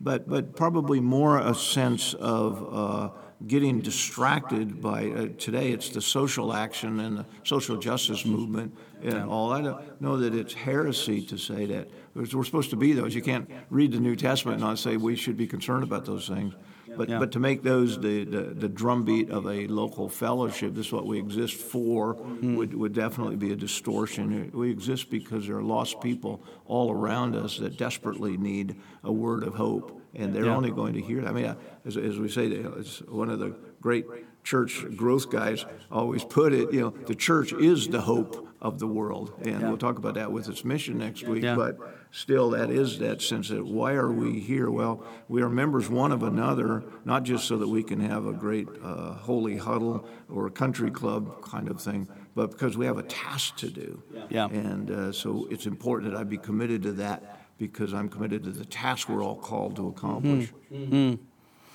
but 0.00 0.28
but 0.28 0.54
probably 0.54 1.00
more 1.00 1.38
a 1.38 1.54
sense 1.54 2.14
of. 2.14 2.68
Uh, 2.72 3.10
getting 3.46 3.80
distracted 3.80 4.82
by 4.82 5.06
uh, 5.10 5.28
today 5.38 5.70
it's 5.70 5.90
the 5.90 6.00
social 6.02 6.52
action 6.52 6.98
and 7.00 7.18
the 7.18 7.26
social 7.44 7.76
justice 7.76 8.24
movement 8.24 8.76
and 9.02 9.24
all. 9.28 9.52
I 9.52 9.60
don't 9.62 10.00
know 10.00 10.16
that 10.16 10.34
it's 10.34 10.52
heresy 10.54 11.22
to 11.26 11.38
say 11.38 11.66
that. 11.66 11.88
We're 12.14 12.44
supposed 12.44 12.70
to 12.70 12.76
be 12.76 12.92
those. 12.94 13.14
You 13.14 13.22
can't 13.22 13.48
read 13.70 13.92
the 13.92 14.00
new 14.00 14.16
testament 14.16 14.56
and 14.56 14.64
not 14.64 14.78
say 14.78 14.96
we 14.96 15.14
should 15.14 15.36
be 15.36 15.46
concerned 15.46 15.84
about 15.84 16.04
those 16.04 16.26
things. 16.26 16.54
But, 16.96 17.08
Yeah. 17.08 17.20
but 17.20 17.30
to 17.32 17.38
make 17.38 17.62
those 17.62 18.00
the, 18.00 18.24
the, 18.24 18.40
the 18.54 18.68
drumbeat 18.68 19.30
of 19.30 19.46
a 19.46 19.68
local 19.68 20.08
fellowship, 20.08 20.74
this 20.74 20.86
is 20.86 20.92
what 20.92 21.06
we 21.06 21.18
exist 21.18 21.54
for, 21.54 22.14
would, 22.42 22.74
would 22.74 22.92
definitely 22.92 23.36
be 23.36 23.52
a 23.52 23.56
distortion. 23.56 24.50
We 24.52 24.70
exist 24.70 25.10
because 25.10 25.46
there 25.46 25.58
are 25.58 25.62
lost 25.62 26.00
people 26.00 26.42
all 26.66 26.90
around 26.90 27.36
us 27.36 27.58
that 27.58 27.76
desperately 27.76 28.36
need 28.36 28.74
a 29.04 29.12
word 29.12 29.44
of 29.44 29.54
hope, 29.54 29.97
and 30.14 30.34
they're 30.34 30.46
Yeah. 30.46 30.56
only 30.56 30.70
going 30.70 30.94
to 30.94 31.00
hear. 31.00 31.24
I 31.26 31.32
mean, 31.32 31.54
as, 31.84 31.96
as 31.96 32.18
we 32.18 32.28
say, 32.28 32.46
it's 32.46 33.00
one 33.02 33.30
of 33.30 33.38
the 33.38 33.54
great 33.80 34.06
church 34.44 34.84
growth 34.96 35.30
guys 35.30 35.64
always 35.90 36.24
put 36.24 36.52
it, 36.52 36.72
you 36.72 36.80
know, 36.80 36.90
the 37.06 37.14
church 37.14 37.52
is 37.52 37.88
the 37.88 38.00
hope 38.00 38.48
of 38.60 38.78
the 38.78 38.86
world. 38.86 39.32
And 39.44 39.62
we'll 39.62 39.76
talk 39.76 39.98
about 39.98 40.14
that 40.14 40.32
with 40.32 40.48
its 40.48 40.64
mission 40.64 40.98
next 40.98 41.22
week. 41.24 41.42
Yeah. 41.44 41.54
But 41.54 41.78
still, 42.10 42.50
that 42.50 42.70
is 42.70 42.98
that 43.00 43.20
sense 43.20 43.50
that 43.50 43.64
why 43.64 43.92
are 43.92 44.10
we 44.10 44.40
here? 44.40 44.70
Well, 44.70 45.04
we 45.28 45.42
are 45.42 45.48
members 45.50 45.88
one 45.90 46.10
of 46.12 46.22
another, 46.22 46.82
not 47.04 47.22
just 47.24 47.46
so 47.46 47.58
that 47.58 47.68
we 47.68 47.82
can 47.82 48.00
have 48.00 48.26
a 48.26 48.32
great 48.32 48.66
uh, 48.82 49.12
holy 49.14 49.58
huddle 49.58 50.08
or 50.30 50.46
a 50.46 50.50
country 50.50 50.90
club 50.90 51.42
kind 51.42 51.68
of 51.68 51.80
thing, 51.80 52.08
but 52.34 52.50
because 52.50 52.76
we 52.76 52.86
have 52.86 52.98
a 52.98 53.02
task 53.04 53.56
to 53.58 53.68
do. 53.70 54.02
Yeah. 54.30 54.46
And 54.46 54.90
uh, 54.90 55.12
so 55.12 55.46
it's 55.50 55.66
important 55.66 56.10
that 56.12 56.18
I 56.18 56.24
be 56.24 56.38
committed 56.38 56.82
to 56.84 56.92
that 56.92 57.47
because 57.58 57.92
I'm 57.92 58.08
committed 58.08 58.44
to 58.44 58.50
the 58.50 58.64
task 58.64 59.08
we're 59.08 59.22
all 59.22 59.36
called 59.36 59.76
to 59.76 59.88
accomplish. 59.88 60.52
Mm-hmm. 60.72 60.94
Mm-hmm. 60.94 61.22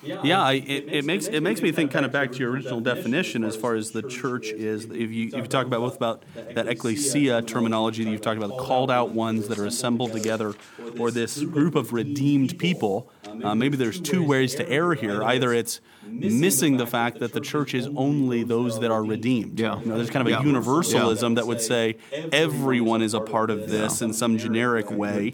Yeah, 0.04 0.42
I, 0.42 0.52
it, 0.54 0.84
it 0.92 1.04
makes 1.04 1.26
it 1.26 1.40
makes 1.40 1.62
me 1.62 1.72
think 1.72 1.90
kind 1.90 2.04
of 2.04 2.12
back 2.12 2.32
to 2.32 2.38
your 2.38 2.50
original 2.50 2.80
definition 2.80 3.44
as 3.44 3.56
far 3.56 3.74
as 3.74 3.90
the 3.92 4.02
church 4.02 4.48
is. 4.48 4.84
If 4.84 4.92
you 5.10 5.28
if 5.28 5.34
you 5.34 5.46
talk 5.46 5.66
about 5.66 5.80
both 5.80 5.96
about 5.96 6.22
that 6.54 6.68
ecclesia 6.68 7.42
terminology 7.42 8.04
that 8.04 8.10
you've 8.10 8.20
talked 8.20 8.38
about, 8.38 8.50
the 8.56 8.62
called 8.62 8.90
out 8.90 9.10
ones 9.10 9.48
that 9.48 9.58
are 9.58 9.66
assembled 9.66 10.12
together, 10.12 10.54
or 10.98 11.10
this 11.10 11.42
group 11.42 11.74
of 11.74 11.92
redeemed 11.92 12.58
people, 12.58 13.10
uh, 13.42 13.54
maybe 13.54 13.76
there's 13.76 14.00
two 14.00 14.22
ways 14.24 14.54
to 14.56 14.68
err 14.68 14.94
here. 14.94 15.22
Either 15.22 15.52
it's 15.52 15.80
missing 16.06 16.76
the 16.76 16.86
fact 16.86 17.18
that 17.20 17.32
the 17.32 17.40
church 17.40 17.74
is 17.74 17.88
only 17.96 18.42
those 18.44 18.78
that 18.80 18.90
are 18.90 19.02
redeemed. 19.02 19.58
Yeah. 19.58 19.80
You 19.80 19.86
know, 19.86 19.96
there's 19.96 20.10
kind 20.10 20.20
of 20.20 20.32
a 20.32 20.36
Yeah. 20.36 20.42
universalism 20.42 21.34
that 21.36 21.46
would 21.46 21.60
say 21.60 21.96
everyone 22.32 23.02
is 23.02 23.14
a 23.14 23.20
part 23.20 23.50
of 23.50 23.70
this 23.70 24.02
in 24.02 24.12
some 24.12 24.36
generic 24.38 24.90
way. 24.90 25.32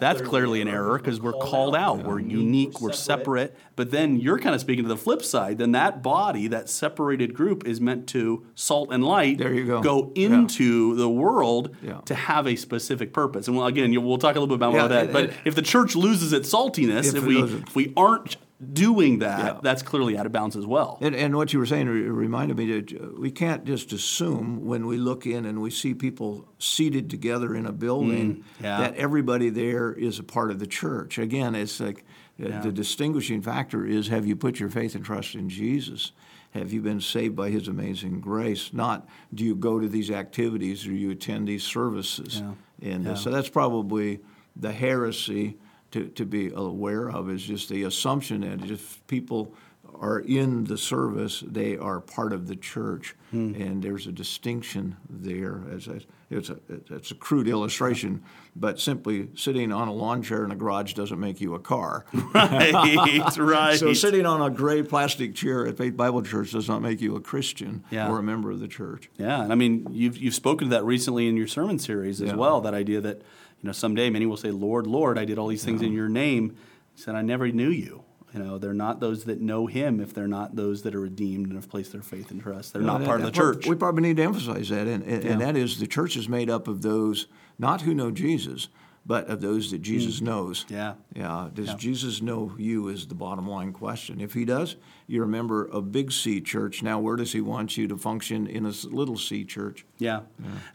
That's 0.00 0.20
clearly 0.22 0.60
an 0.60 0.68
error 0.68 0.98
because 0.98 1.20
we're 1.20 1.32
called 1.32 1.74
out. 1.74 2.04
We're 2.04 2.20
unique. 2.20 2.80
We're 2.80 2.92
separate. 2.92 3.56
But 3.76 3.90
then 3.90 4.11
you're 4.20 4.38
kind 4.38 4.54
of 4.54 4.60
speaking 4.60 4.84
to 4.84 4.88
the 4.88 4.96
flip 4.96 5.22
side. 5.22 5.58
Then 5.58 5.72
that 5.72 6.02
body, 6.02 6.48
that 6.48 6.68
separated 6.68 7.34
group, 7.34 7.66
is 7.66 7.80
meant 7.80 8.06
to 8.08 8.44
salt 8.54 8.92
and 8.92 9.04
light. 9.04 9.38
There 9.38 9.52
you 9.54 9.64
go. 9.66 9.80
Go 9.82 10.12
Yeah. 10.14 10.26
into 10.26 10.94
the 10.96 11.08
world 11.08 11.76
Yeah. 11.82 12.00
to 12.06 12.14
have 12.14 12.46
a 12.46 12.56
specific 12.56 13.12
purpose. 13.12 13.48
And 13.48 13.56
well, 13.56 13.66
again, 13.66 13.90
we'll 14.04 14.18
talk 14.18 14.36
a 14.36 14.40
little 14.40 14.48
bit 14.56 14.56
about 14.66 14.74
Yeah, 14.74 14.88
that. 14.88 15.04
and- 15.04 15.12
But 15.12 15.24
and- 15.24 15.32
if 15.44 15.54
the 15.54 15.62
church 15.62 15.94
loses 15.96 16.32
its 16.32 16.52
saltiness, 16.52 17.08
If 17.08 17.16
if 17.16 17.24
we 17.26 17.42
if 17.42 17.74
we 17.74 17.92
aren't 17.96 18.36
doing 18.72 19.18
that, 19.18 19.38
Yeah. 19.44 19.60
that's 19.60 19.82
clearly 19.82 20.16
out 20.16 20.24
of 20.24 20.30
bounds 20.30 20.54
as 20.54 20.64
well. 20.64 20.96
And, 21.00 21.16
and 21.16 21.34
what 21.34 21.52
you 21.52 21.58
were 21.58 21.66
saying 21.66 21.88
re- 21.88 22.02
reminded 22.02 22.56
me 22.56 22.66
that 22.80 22.92
uh, 22.92 23.06
we 23.18 23.32
can't 23.32 23.64
just 23.64 23.92
assume 23.92 24.64
when 24.64 24.86
we 24.86 24.98
look 24.98 25.26
in 25.26 25.44
and 25.46 25.60
we 25.60 25.70
see 25.70 25.94
people 25.94 26.46
seated 26.60 27.10
together 27.10 27.56
in 27.56 27.66
a 27.66 27.72
building 27.72 28.36
Mm, 28.36 28.42
yeah. 28.62 28.78
that 28.82 28.94
everybody 28.94 29.48
there 29.50 29.92
is 29.92 30.20
a 30.20 30.22
part 30.22 30.52
of 30.52 30.60
the 30.60 30.68
church. 30.68 31.18
Again, 31.18 31.56
it's 31.56 31.80
like 31.80 32.04
Yeah. 32.48 32.60
the 32.60 32.72
distinguishing 32.72 33.42
factor 33.42 33.84
is 33.86 34.08
have 34.08 34.26
you 34.26 34.36
put 34.36 34.58
your 34.60 34.68
faith 34.70 34.94
and 34.94 35.04
trust 35.04 35.34
in 35.34 35.48
Jesus? 35.48 36.12
Have 36.52 36.72
you 36.72 36.82
been 36.82 37.00
saved 37.00 37.34
by 37.36 37.50
His 37.50 37.68
amazing 37.68 38.20
grace? 38.20 38.72
Not 38.72 39.08
do 39.32 39.44
you 39.44 39.54
go 39.54 39.78
to 39.80 39.88
these 39.88 40.10
activities 40.10 40.86
or 40.86 40.92
you 40.92 41.10
attend 41.10 41.48
these 41.48 41.62
services? 41.64 42.42
And 42.82 43.06
uh, 43.06 43.10
Yeah. 43.10 43.14
so 43.16 43.30
that's 43.30 43.48
probably 43.48 44.20
the 44.56 44.72
heresy 44.72 45.56
to, 45.92 46.08
to 46.08 46.24
be 46.26 46.50
aware 46.54 47.10
of 47.10 47.30
is 47.30 47.42
just 47.42 47.68
the 47.68 47.84
assumption 47.84 48.40
that 48.42 48.70
if 48.70 49.06
people 49.06 49.54
are 50.02 50.18
in 50.18 50.64
the 50.64 50.76
service, 50.76 51.44
they 51.46 51.78
are 51.78 52.00
part 52.00 52.32
of 52.32 52.48
the 52.48 52.56
church, 52.56 53.14
hmm. 53.30 53.54
and 53.54 53.80
there's 53.80 54.08
a 54.08 54.12
distinction 54.12 54.96
there. 55.08 55.62
As 55.72 55.86
a, 55.86 56.00
it's 56.28 56.50
a 56.50 56.58
it's 56.90 57.12
a 57.12 57.14
crude 57.14 57.46
illustration, 57.46 58.24
but 58.56 58.80
simply 58.80 59.28
sitting 59.36 59.70
on 59.70 59.86
a 59.86 59.92
lawn 59.92 60.20
chair 60.20 60.44
in 60.44 60.50
a 60.50 60.56
garage 60.56 60.94
doesn't 60.94 61.20
make 61.20 61.40
you 61.40 61.54
a 61.54 61.60
car. 61.60 62.04
right, 62.34 63.36
right. 63.38 63.78
So 63.78 63.92
sitting 63.92 64.26
on 64.26 64.42
a 64.42 64.50
gray 64.50 64.82
plastic 64.82 65.36
chair 65.36 65.68
at 65.68 65.78
Faith 65.78 65.96
Bible 65.96 66.22
Church 66.22 66.50
does 66.50 66.68
not 66.68 66.82
make 66.82 67.00
you 67.00 67.14
a 67.14 67.20
Christian 67.20 67.84
Yeah. 67.90 68.10
or 68.10 68.18
a 68.18 68.22
member 68.24 68.50
of 68.50 68.58
the 68.58 68.68
church. 68.68 69.08
Yeah, 69.18 69.40
and 69.40 69.52
I 69.52 69.54
mean, 69.54 69.86
you've 69.92 70.18
you've 70.18 70.34
spoken 70.34 70.68
to 70.68 70.74
that 70.74 70.84
recently 70.84 71.28
in 71.28 71.36
your 71.36 71.46
sermon 71.46 71.78
series 71.78 72.20
as 72.20 72.30
Yeah. 72.30 72.36
well. 72.36 72.60
That 72.60 72.74
idea 72.74 73.00
that 73.02 73.18
you 73.18 73.66
know 73.68 73.72
someday 73.72 74.10
many 74.10 74.26
will 74.26 74.36
say, 74.36 74.50
"Lord, 74.50 74.88
Lord, 74.88 75.16
I 75.16 75.24
did 75.24 75.38
all 75.38 75.46
these 75.46 75.64
things 75.64 75.80
in 75.80 75.92
Your 75.92 76.08
name." 76.08 76.56
He 76.96 77.00
said, 77.00 77.14
"I 77.14 77.22
never 77.22 77.48
knew 77.52 77.70
you." 77.70 78.02
You 78.34 78.42
know, 78.42 78.56
they're 78.58 78.72
not 78.72 79.00
those 79.00 79.24
that 79.24 79.40
know 79.40 79.66
Him 79.66 80.00
if 80.00 80.14
they're 80.14 80.26
not 80.28 80.56
those 80.56 80.82
that 80.82 80.94
are 80.94 81.00
redeemed 81.00 81.46
and 81.46 81.56
have 81.56 81.68
placed 81.68 81.92
their 81.92 82.00
faith 82.02 82.30
and 82.30 82.40
trust. 82.40 82.72
They're 82.72 82.80
not 82.82 83.00
That- 83.00 83.06
part 83.06 83.20
of 83.20 83.26
the 83.26 83.32
church. 83.32 83.66
We 83.66 83.74
probably 83.74 84.02
need 84.02 84.16
to 84.16 84.22
emphasize 84.22 84.70
that, 84.70 84.86
and, 84.86 85.02
and, 85.04 85.24
and 85.24 85.40
that 85.40 85.56
is 85.56 85.78
the 85.78 85.86
church 85.86 86.16
is 86.16 86.28
made 86.28 86.48
up 86.48 86.66
of 86.66 86.82
those 86.82 87.26
not 87.58 87.82
who 87.82 87.94
know 87.94 88.10
Jesus, 88.10 88.68
but 89.04 89.28
of 89.28 89.40
those 89.40 89.70
that 89.72 89.82
Jesus 89.82 90.20
knows. 90.20 90.64
Yeah. 90.68 90.94
Yeah. 91.14 91.48
Does 91.52 91.74
Jesus 91.74 92.22
know 92.22 92.54
you 92.56 92.88
is 92.88 93.06
the 93.06 93.14
bottom 93.14 93.48
line 93.48 93.72
question. 93.72 94.20
If 94.20 94.34
he 94.34 94.44
does, 94.44 94.76
you're 95.06 95.24
a 95.24 95.28
member 95.28 95.64
of 95.64 95.90
Big 95.92 96.12
C 96.12 96.40
Church. 96.40 96.82
Now, 96.82 97.00
where 97.00 97.16
does 97.16 97.32
he 97.32 97.40
want 97.40 97.76
you 97.76 97.88
to 97.88 97.96
function 97.96 98.46
in 98.46 98.64
a 98.64 98.72
little 98.84 99.18
C 99.18 99.44
church? 99.44 99.84
Yeah. 99.98 100.20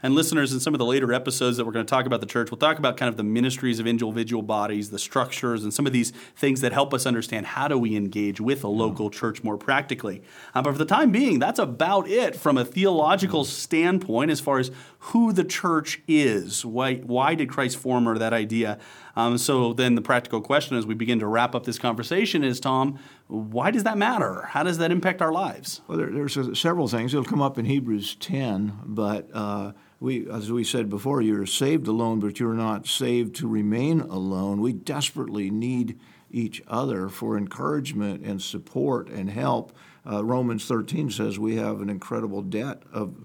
And 0.02 0.14
listeners, 0.14 0.52
in 0.52 0.60
some 0.60 0.74
of 0.74 0.78
the 0.78 0.84
later 0.84 1.12
episodes 1.12 1.56
that 1.56 1.64
we're 1.64 1.72
going 1.72 1.86
to 1.86 1.90
talk 1.90 2.06
about 2.06 2.20
the 2.20 2.26
church, 2.26 2.50
we'll 2.50 2.58
talk 2.58 2.78
about 2.78 2.96
kind 2.96 3.08
of 3.08 3.16
the 3.16 3.24
ministries 3.24 3.80
of 3.80 3.86
individual 3.86 4.42
bodies, 4.42 4.90
the 4.90 4.98
structures, 4.98 5.64
and 5.64 5.72
some 5.72 5.86
of 5.86 5.92
these 5.92 6.12
things 6.36 6.60
that 6.60 6.72
help 6.72 6.92
us 6.94 7.06
understand 7.06 7.46
how 7.46 7.68
do 7.68 7.78
we 7.78 7.96
engage 7.96 8.40
with 8.40 8.62
a 8.64 8.68
local 8.68 9.10
church 9.10 9.42
more 9.42 9.56
practically. 9.56 10.22
Uh, 10.54 10.62
but 10.62 10.72
for 10.72 10.78
the 10.78 10.84
time 10.84 11.10
being, 11.10 11.38
that's 11.38 11.58
about 11.58 12.08
it 12.08 12.36
from 12.36 12.58
a 12.58 12.64
theological 12.64 13.44
standpoint 13.44 14.30
as 14.30 14.40
far 14.40 14.58
as 14.58 14.70
who 14.98 15.32
the 15.32 15.44
church 15.44 16.00
is. 16.06 16.64
Why, 16.64 16.96
why 16.96 17.34
did 17.34 17.48
Christ 17.48 17.76
form 17.76 18.08
that 18.18 18.32
idea? 18.32 18.78
Um, 19.16 19.38
so 19.38 19.72
then 19.72 19.94
the 19.94 20.02
practical 20.02 20.40
question 20.40 20.76
as 20.76 20.86
we 20.86 20.94
begin 20.94 21.18
to 21.20 21.26
wrap 21.26 21.54
up 21.54 21.64
this 21.64 21.78
conversation 21.78 22.44
is, 22.44 22.60
Tom, 22.60 22.98
why 23.26 23.70
does 23.70 23.84
that 23.84 23.98
matter? 23.98 24.42
How 24.42 24.62
does 24.62 24.78
that 24.78 24.90
impact 24.90 25.22
our 25.22 25.32
lives? 25.32 25.80
Well, 25.86 25.98
there, 25.98 26.10
there's 26.10 26.58
several 26.58 26.88
things. 26.88 27.12
It'll 27.12 27.24
come 27.24 27.42
up 27.42 27.58
in 27.58 27.64
Hebrews 27.64 28.14
10, 28.16 28.80
but 28.84 29.28
uh, 29.32 29.72
we, 30.00 30.30
as 30.30 30.52
we 30.52 30.64
said 30.64 30.88
before, 30.88 31.20
you're 31.20 31.46
saved 31.46 31.86
alone, 31.88 32.20
but 32.20 32.38
you're 32.38 32.54
not 32.54 32.86
saved 32.86 33.34
to 33.36 33.48
remain 33.48 34.00
alone. 34.00 34.60
We 34.60 34.72
desperately 34.72 35.50
need 35.50 35.98
each 36.30 36.62
other 36.68 37.08
for 37.08 37.36
encouragement 37.36 38.24
and 38.24 38.40
support 38.40 39.08
and 39.08 39.30
help. 39.30 39.72
Uh, 40.08 40.24
Romans 40.24 40.66
13 40.66 41.10
says 41.10 41.38
we 41.38 41.56
have 41.56 41.80
an 41.80 41.90
incredible 41.90 42.42
debt 42.42 42.82
of 42.92 43.24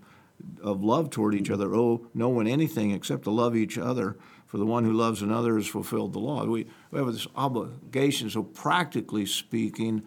of 0.62 0.84
love 0.84 1.10
toward 1.10 1.34
each 1.34 1.50
other. 1.50 1.74
Oh, 1.74 2.06
no 2.14 2.30
one 2.30 2.48
anything 2.48 2.92
except 2.92 3.24
to 3.24 3.32
love 3.32 3.56
each 3.56 3.78
other. 3.78 4.18
For 4.54 4.60
the 4.60 4.68
one 4.68 4.86
who 4.86 4.94
loves 4.94 5.24
another 5.24 5.56
has 5.56 5.66
fulfilled 5.66 6.14
the 6.14 6.20
law. 6.20 6.46
We, 6.46 6.68
we 6.92 7.00
have 7.00 7.12
this 7.12 7.26
obligation. 7.36 8.30
So, 8.30 8.44
practically 8.44 9.26
speaking, 9.26 10.04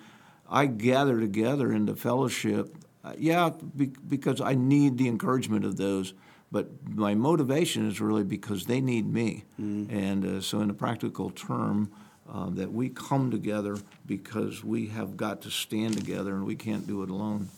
I 0.48 0.66
gather 0.66 1.18
together 1.18 1.72
into 1.72 1.96
fellowship. 1.96 2.72
Uh, 3.02 3.14
yeah, 3.18 3.50
be, 3.76 3.86
because 3.86 4.40
I 4.40 4.54
need 4.54 4.98
the 4.98 5.08
encouragement 5.08 5.64
of 5.64 5.76
those. 5.76 6.14
But 6.52 6.68
my 6.88 7.16
motivation 7.16 7.88
is 7.88 8.00
really 8.00 8.22
because 8.22 8.66
they 8.66 8.80
need 8.80 9.12
me. 9.12 9.42
And 9.90 10.24
uh, 10.24 10.40
so, 10.40 10.60
in 10.60 10.70
a 10.70 10.74
practical 10.74 11.30
term, 11.30 11.90
uh, 12.32 12.50
that 12.50 12.72
we 12.72 12.90
come 12.90 13.32
together 13.32 13.76
because 14.06 14.62
we 14.62 14.86
have 14.86 15.16
got 15.16 15.42
to 15.42 15.50
stand 15.50 15.96
together 15.96 16.36
and 16.36 16.46
we 16.46 16.54
can't 16.54 16.86
do 16.86 17.02
it 17.02 17.10
alone. 17.10 17.48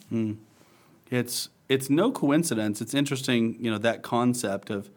It's 1.11 1.51
it's 1.68 1.90
no 1.90 2.11
coincidence. 2.11 2.81
It's 2.81 2.94
interesting, 2.94 3.57
you 3.61 3.70
know, 3.70 3.77
that 3.77 4.03
concept 4.03 4.70
of, 4.70 4.88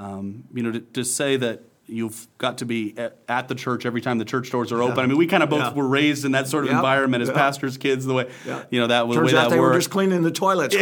um, 0.00 0.44
you 0.54 0.62
know, 0.62 0.72
to, 0.72 0.80
to 0.80 1.04
say 1.04 1.36
that 1.36 1.62
you've 1.86 2.28
got 2.38 2.58
to 2.58 2.64
be 2.64 2.96
at, 2.96 3.18
at 3.28 3.48
the 3.48 3.54
church 3.54 3.84
every 3.84 4.00
time 4.00 4.16
the 4.18 4.24
church 4.24 4.48
doors 4.52 4.70
are 4.70 4.80
open. 4.80 5.00
I 5.00 5.06
mean, 5.06 5.16
we 5.18 5.26
kind 5.26 5.42
of 5.42 5.50
both 5.50 5.58
Yeah. 5.60 5.72
were 5.72 5.88
raised 5.88 6.24
in 6.24 6.30
that 6.32 6.46
sort 6.46 6.62
of 6.64 6.70
Yeah. 6.70 6.76
environment 6.76 7.20
as 7.22 7.28
Yeah. 7.28 7.34
pastors' 7.34 7.76
kids. 7.76 8.06
The 8.06 8.14
way, 8.14 8.30
Yeah. 8.46 8.62
you 8.70 8.78
know, 8.80 8.86
that 8.86 9.08
was 9.08 9.16
the 9.16 9.24
way 9.24 9.30
out 9.34 9.48
that 9.48 9.50
they 9.50 9.58
worked. 9.58 9.72
were 9.74 9.78
just 9.80 9.90
cleaning 9.90 10.22
the 10.22 10.30
toilets. 10.30 10.72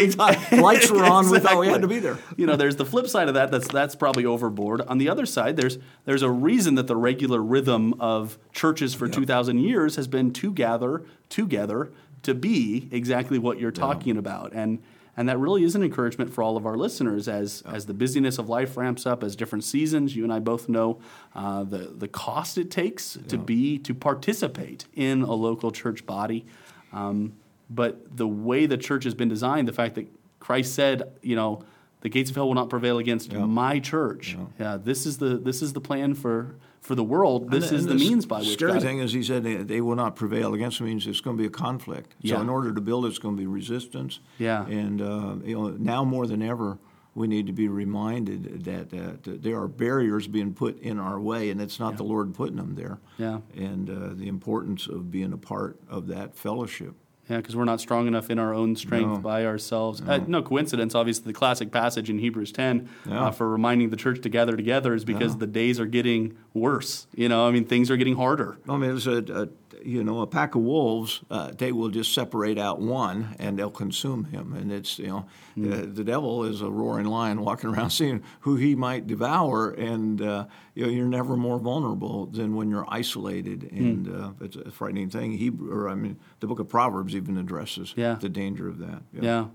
Lights 0.53 0.91
were 0.91 1.05
on. 1.05 1.31
We 1.31 1.39
thought 1.39 1.59
we 1.59 1.69
had 1.69 1.81
to 1.81 1.89
be 1.89 1.99
there. 1.99 2.19
you 2.37 2.47
know, 2.47 2.57
there's 2.57 2.77
the 2.77 2.85
flip 2.85 3.09
side 3.09 3.29
of 3.29 3.35
that. 3.35 3.51
That's 3.51 3.69
that's 3.69 3.95
probably 3.95 4.27
overboard. 4.27 4.83
On 4.83 4.99
the 4.99 5.09
other 5.09 5.25
side, 5.25 5.57
there's 5.57 5.79
there's 6.05 6.23
a 6.23 6.31
reason 6.31 6.75
that 6.75 6.87
the 6.89 6.97
regular 6.97 7.43
rhythm 7.43 7.95
of 8.01 8.39
churches 8.53 8.93
for 8.95 9.09
two 9.09 9.25
thousand 9.25 9.61
years 9.61 9.97
has 9.97 10.09
been 10.09 10.31
to 10.35 10.53
gather 10.53 11.03
together 11.31 11.91
to 12.23 12.35
be 12.35 12.89
exactly 12.91 13.39
what 13.39 13.59
you're 13.59 13.71
talking 13.71 14.17
about, 14.19 14.53
and 14.53 14.79
and 15.19 15.29
that 15.29 15.37
really 15.37 15.65
is 15.65 15.75
an 15.75 15.83
encouragement 15.83 16.33
for 16.33 16.45
all 16.45 16.57
of 16.57 16.65
our 16.65 16.77
listeners 16.77 17.27
as 17.27 17.65
as 17.67 17.87
the 17.87 17.93
busyness 17.93 18.39
of 18.39 18.49
life 18.49 18.77
ramps 18.77 19.05
up, 19.05 19.25
as 19.25 19.35
different 19.35 19.65
seasons. 19.65 20.15
You 20.15 20.23
and 20.23 20.33
I 20.33 20.39
both 20.39 20.69
know 20.69 21.01
uh, 21.35 21.65
the 21.65 21.93
the 21.97 22.07
cost 22.07 22.57
it 22.57 22.71
takes 22.71 23.19
to 23.27 23.37
be 23.37 23.79
to 23.81 23.95
participate 23.95 24.87
in 24.95 25.23
a 25.23 25.35
local 25.35 25.73
church 25.73 26.07
body. 26.07 26.47
Um, 26.93 27.35
but 27.69 28.17
the 28.17 28.29
way 28.29 28.67
the 28.67 28.79
church 28.79 29.03
has 29.05 29.15
been 29.15 29.29
designed, 29.29 29.67
the 29.67 29.73
fact 29.73 29.97
that 29.97 30.07
Christ 30.39 30.73
said, 30.73 31.11
you 31.21 31.35
know, 31.35 31.65
the 32.01 32.09
gates 32.09 32.31
of 32.31 32.37
hell 32.37 32.47
will 32.47 32.55
not 32.55 32.71
prevail 32.71 32.99
against 32.99 33.33
my 33.33 33.79
church. 33.81 34.37
Yeah. 34.59 34.77
this 34.77 35.07
is 35.07 35.19
the 35.19 35.37
this 35.37 35.63
is 35.63 35.73
the 35.73 35.81
plan 35.81 36.15
for 36.15 36.55
for 36.81 36.95
the 36.95 37.05
world. 37.05 37.51
This 37.51 37.71
And 37.71 37.79
is 37.81 37.87
the 37.87 37.95
s- 37.95 38.01
means 38.01 38.25
by 38.27 38.39
which 38.39 38.53
Scary 38.53 38.73
God. 38.75 38.83
thing 38.83 38.99
is, 39.01 39.13
he 39.13 39.23
said 39.23 39.43
they, 39.43 39.57
they 39.57 39.81
will 39.81 39.97
not 39.97 40.15
prevail 40.17 40.55
against. 40.55 40.81
It 40.81 40.85
means 40.85 41.07
it's 41.07 41.21
going 41.21 41.37
to 41.37 41.41
be 41.41 41.47
a 41.47 41.51
conflict. 41.51 42.15
Yeah. 42.21 42.37
So 42.37 42.41
in 42.43 42.49
order 42.49 42.73
to 42.73 42.81
build, 42.81 43.05
it's 43.07 43.19
going 43.19 43.37
to 43.37 43.41
be 43.41 43.47
resistance. 43.47 44.21
Yeah. 44.39 44.65
And 44.67 45.03
uh, 45.03 45.37
you 45.45 45.55
know, 45.57 45.69
now 45.71 46.05
more 46.05 46.27
than 46.27 46.41
ever, 46.41 46.79
we 47.15 47.27
need 47.27 47.47
to 47.49 47.53
be 47.53 47.67
reminded 47.69 48.65
that, 48.65 48.95
uh, 48.95 49.17
that 49.25 49.43
there 49.43 49.61
are 49.61 49.67
barriers 49.67 50.29
being 50.29 50.55
put 50.55 50.79
in 50.81 51.01
our 51.01 51.19
way, 51.21 51.51
and 51.51 51.61
it's 51.61 51.81
not 51.81 51.97
the 51.97 52.05
Lord 52.05 52.33
putting 52.33 52.57
them 52.57 52.77
there. 52.77 53.01
Yeah. 53.19 53.41
And 53.57 53.91
uh, 53.91 54.15
the 54.15 54.29
importance 54.29 54.87
of 54.87 55.11
being 55.11 55.33
a 55.33 55.37
part 55.39 55.81
of 55.91 56.07
that 56.09 56.37
fellowship. 56.37 56.95
Yeah, 57.29 57.37
because 57.39 57.55
we're 57.55 57.65
not 57.65 57.81
strong 57.81 58.07
enough 58.07 58.31
in 58.31 58.39
our 58.39 58.55
own 58.55 58.75
strength 58.75 59.07
No. 59.09 59.17
by 59.19 59.45
ourselves. 59.45 60.01
No. 60.01 60.13
Uh, 60.13 60.21
no 60.27 60.43
coincidence, 60.43 60.95
obviously, 60.95 61.25
the 61.27 61.33
classic 61.39 61.71
passage 61.71 62.09
in 62.09 62.19
Hebrews 62.19 62.53
10 62.53 62.89
Yeah. 63.07 63.27
uh, 63.27 63.31
for 63.31 63.49
reminding 63.51 63.91
the 63.91 63.97
church 63.97 64.23
to 64.23 64.29
gather 64.31 64.57
together 64.57 64.95
is 64.95 65.05
because 65.05 65.37
the 65.37 65.47
days 65.47 65.79
are 65.79 65.87
getting 65.87 66.37
worse. 66.55 67.07
You 67.15 67.29
know, 67.29 67.47
I 67.47 67.51
mean, 67.51 67.67
things 67.67 67.91
are 67.91 67.97
getting 67.99 68.17
harder. 68.17 68.57
I 68.69 68.77
mean, 68.79 68.97
it's 68.97 69.07
a, 69.07 69.19
a 69.43 69.68
you 69.85 70.03
know 70.05 70.21
a 70.21 70.27
pack 70.27 70.55
of 70.55 70.63
wolves. 70.63 71.21
Uh, 71.31 71.51
they 71.57 71.73
will 71.73 71.89
just 71.89 72.13
separate 72.15 72.59
out 72.59 72.81
one, 72.81 73.35
and 73.39 73.59
they'll 73.59 73.71
consume 73.71 74.25
him. 74.25 74.53
And 74.53 74.71
it's 74.73 74.99
you 74.99 75.07
know 75.09 75.27
the, 75.57 75.87
the 75.87 76.05
devil 76.05 76.45
is 76.45 76.61
a 76.63 76.71
roaring 76.71 77.07
lion 77.07 77.41
walking 77.41 77.71
around 77.75 77.91
seeing 77.91 78.23
who 78.41 78.57
he 78.57 78.75
might 78.75 79.07
devour, 79.07 79.71
and 79.71 80.21
uh, 80.23 80.47
you 80.75 80.85
know 80.85 80.91
you're 80.91 81.07
never 81.07 81.37
more 81.37 81.59
vulnerable 81.59 82.27
than 82.27 82.55
when 82.57 82.71
you're 82.71 82.87
isolated. 82.89 83.69
And 83.73 84.09
uh, 84.09 84.31
it's 84.41 84.57
a 84.57 84.71
frightening 84.71 85.11
thing. 85.11 85.33
Hebrew, 85.33 85.73
or 85.73 85.89
I 85.89 85.95
mean, 85.95 86.19
the 86.41 86.47
book 86.47 86.59
of 86.61 86.69
Proverbs 86.69 87.15
even 87.15 87.37
addresses 87.39 87.95
Yeah. 87.97 88.15
the 88.21 88.29
danger 88.29 88.69
of 88.69 88.79
that. 88.79 89.03
Yeah. 89.13 89.47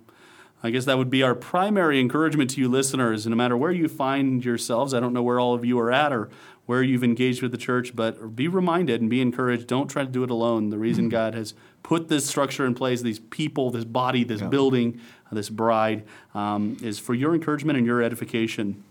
I 0.66 0.70
guess 0.70 0.86
that 0.86 0.98
would 0.98 1.10
be 1.10 1.24
our 1.24 1.36
primary 1.36 2.00
encouragement 2.00 2.52
to 2.52 2.62
you 2.62 2.70
listeners. 2.70 3.28
No 3.28 3.36
matter 3.36 3.58
where 3.58 3.72
you 3.74 3.90
find 3.90 4.46
yourselves, 4.46 4.94
I 4.94 5.02
don't 5.02 5.12
know 5.12 5.22
where 5.22 5.38
all 5.38 5.54
of 5.54 5.66
you 5.66 5.78
are 5.78 5.92
at 5.92 6.14
or 6.14 6.30
where 6.66 6.82
you've 6.82 7.04
engaged 7.04 7.42
with 7.42 7.52
the 7.52 7.58
church, 7.58 7.96
but 7.96 8.36
be 8.36 8.48
reminded 8.48 9.02
and 9.02 9.10
be 9.10 9.22
encouraged. 9.22 9.68
Don't 9.68 9.88
try 9.90 10.06
to 10.06 10.10
do 10.12 10.24
it 10.24 10.30
alone. 10.30 10.70
The 10.70 10.78
reason 10.78 11.10
God 11.10 11.34
has 11.34 11.54
put 11.84 12.08
this 12.08 12.26
structure 12.26 12.66
in 12.66 12.74
place, 12.74 13.02
these 13.02 13.20
people, 13.20 13.70
this 13.70 13.84
body, 13.84 14.24
this 14.24 14.42
building, 14.42 15.00
uh, 15.30 15.36
this 15.36 15.50
bride, 15.50 16.06
um, 16.34 16.78
is 16.82 17.00
for 17.00 17.14
your 17.14 17.36
encouragement 17.36 17.78
and 17.78 17.86
your 17.86 18.02
edification 18.02 18.84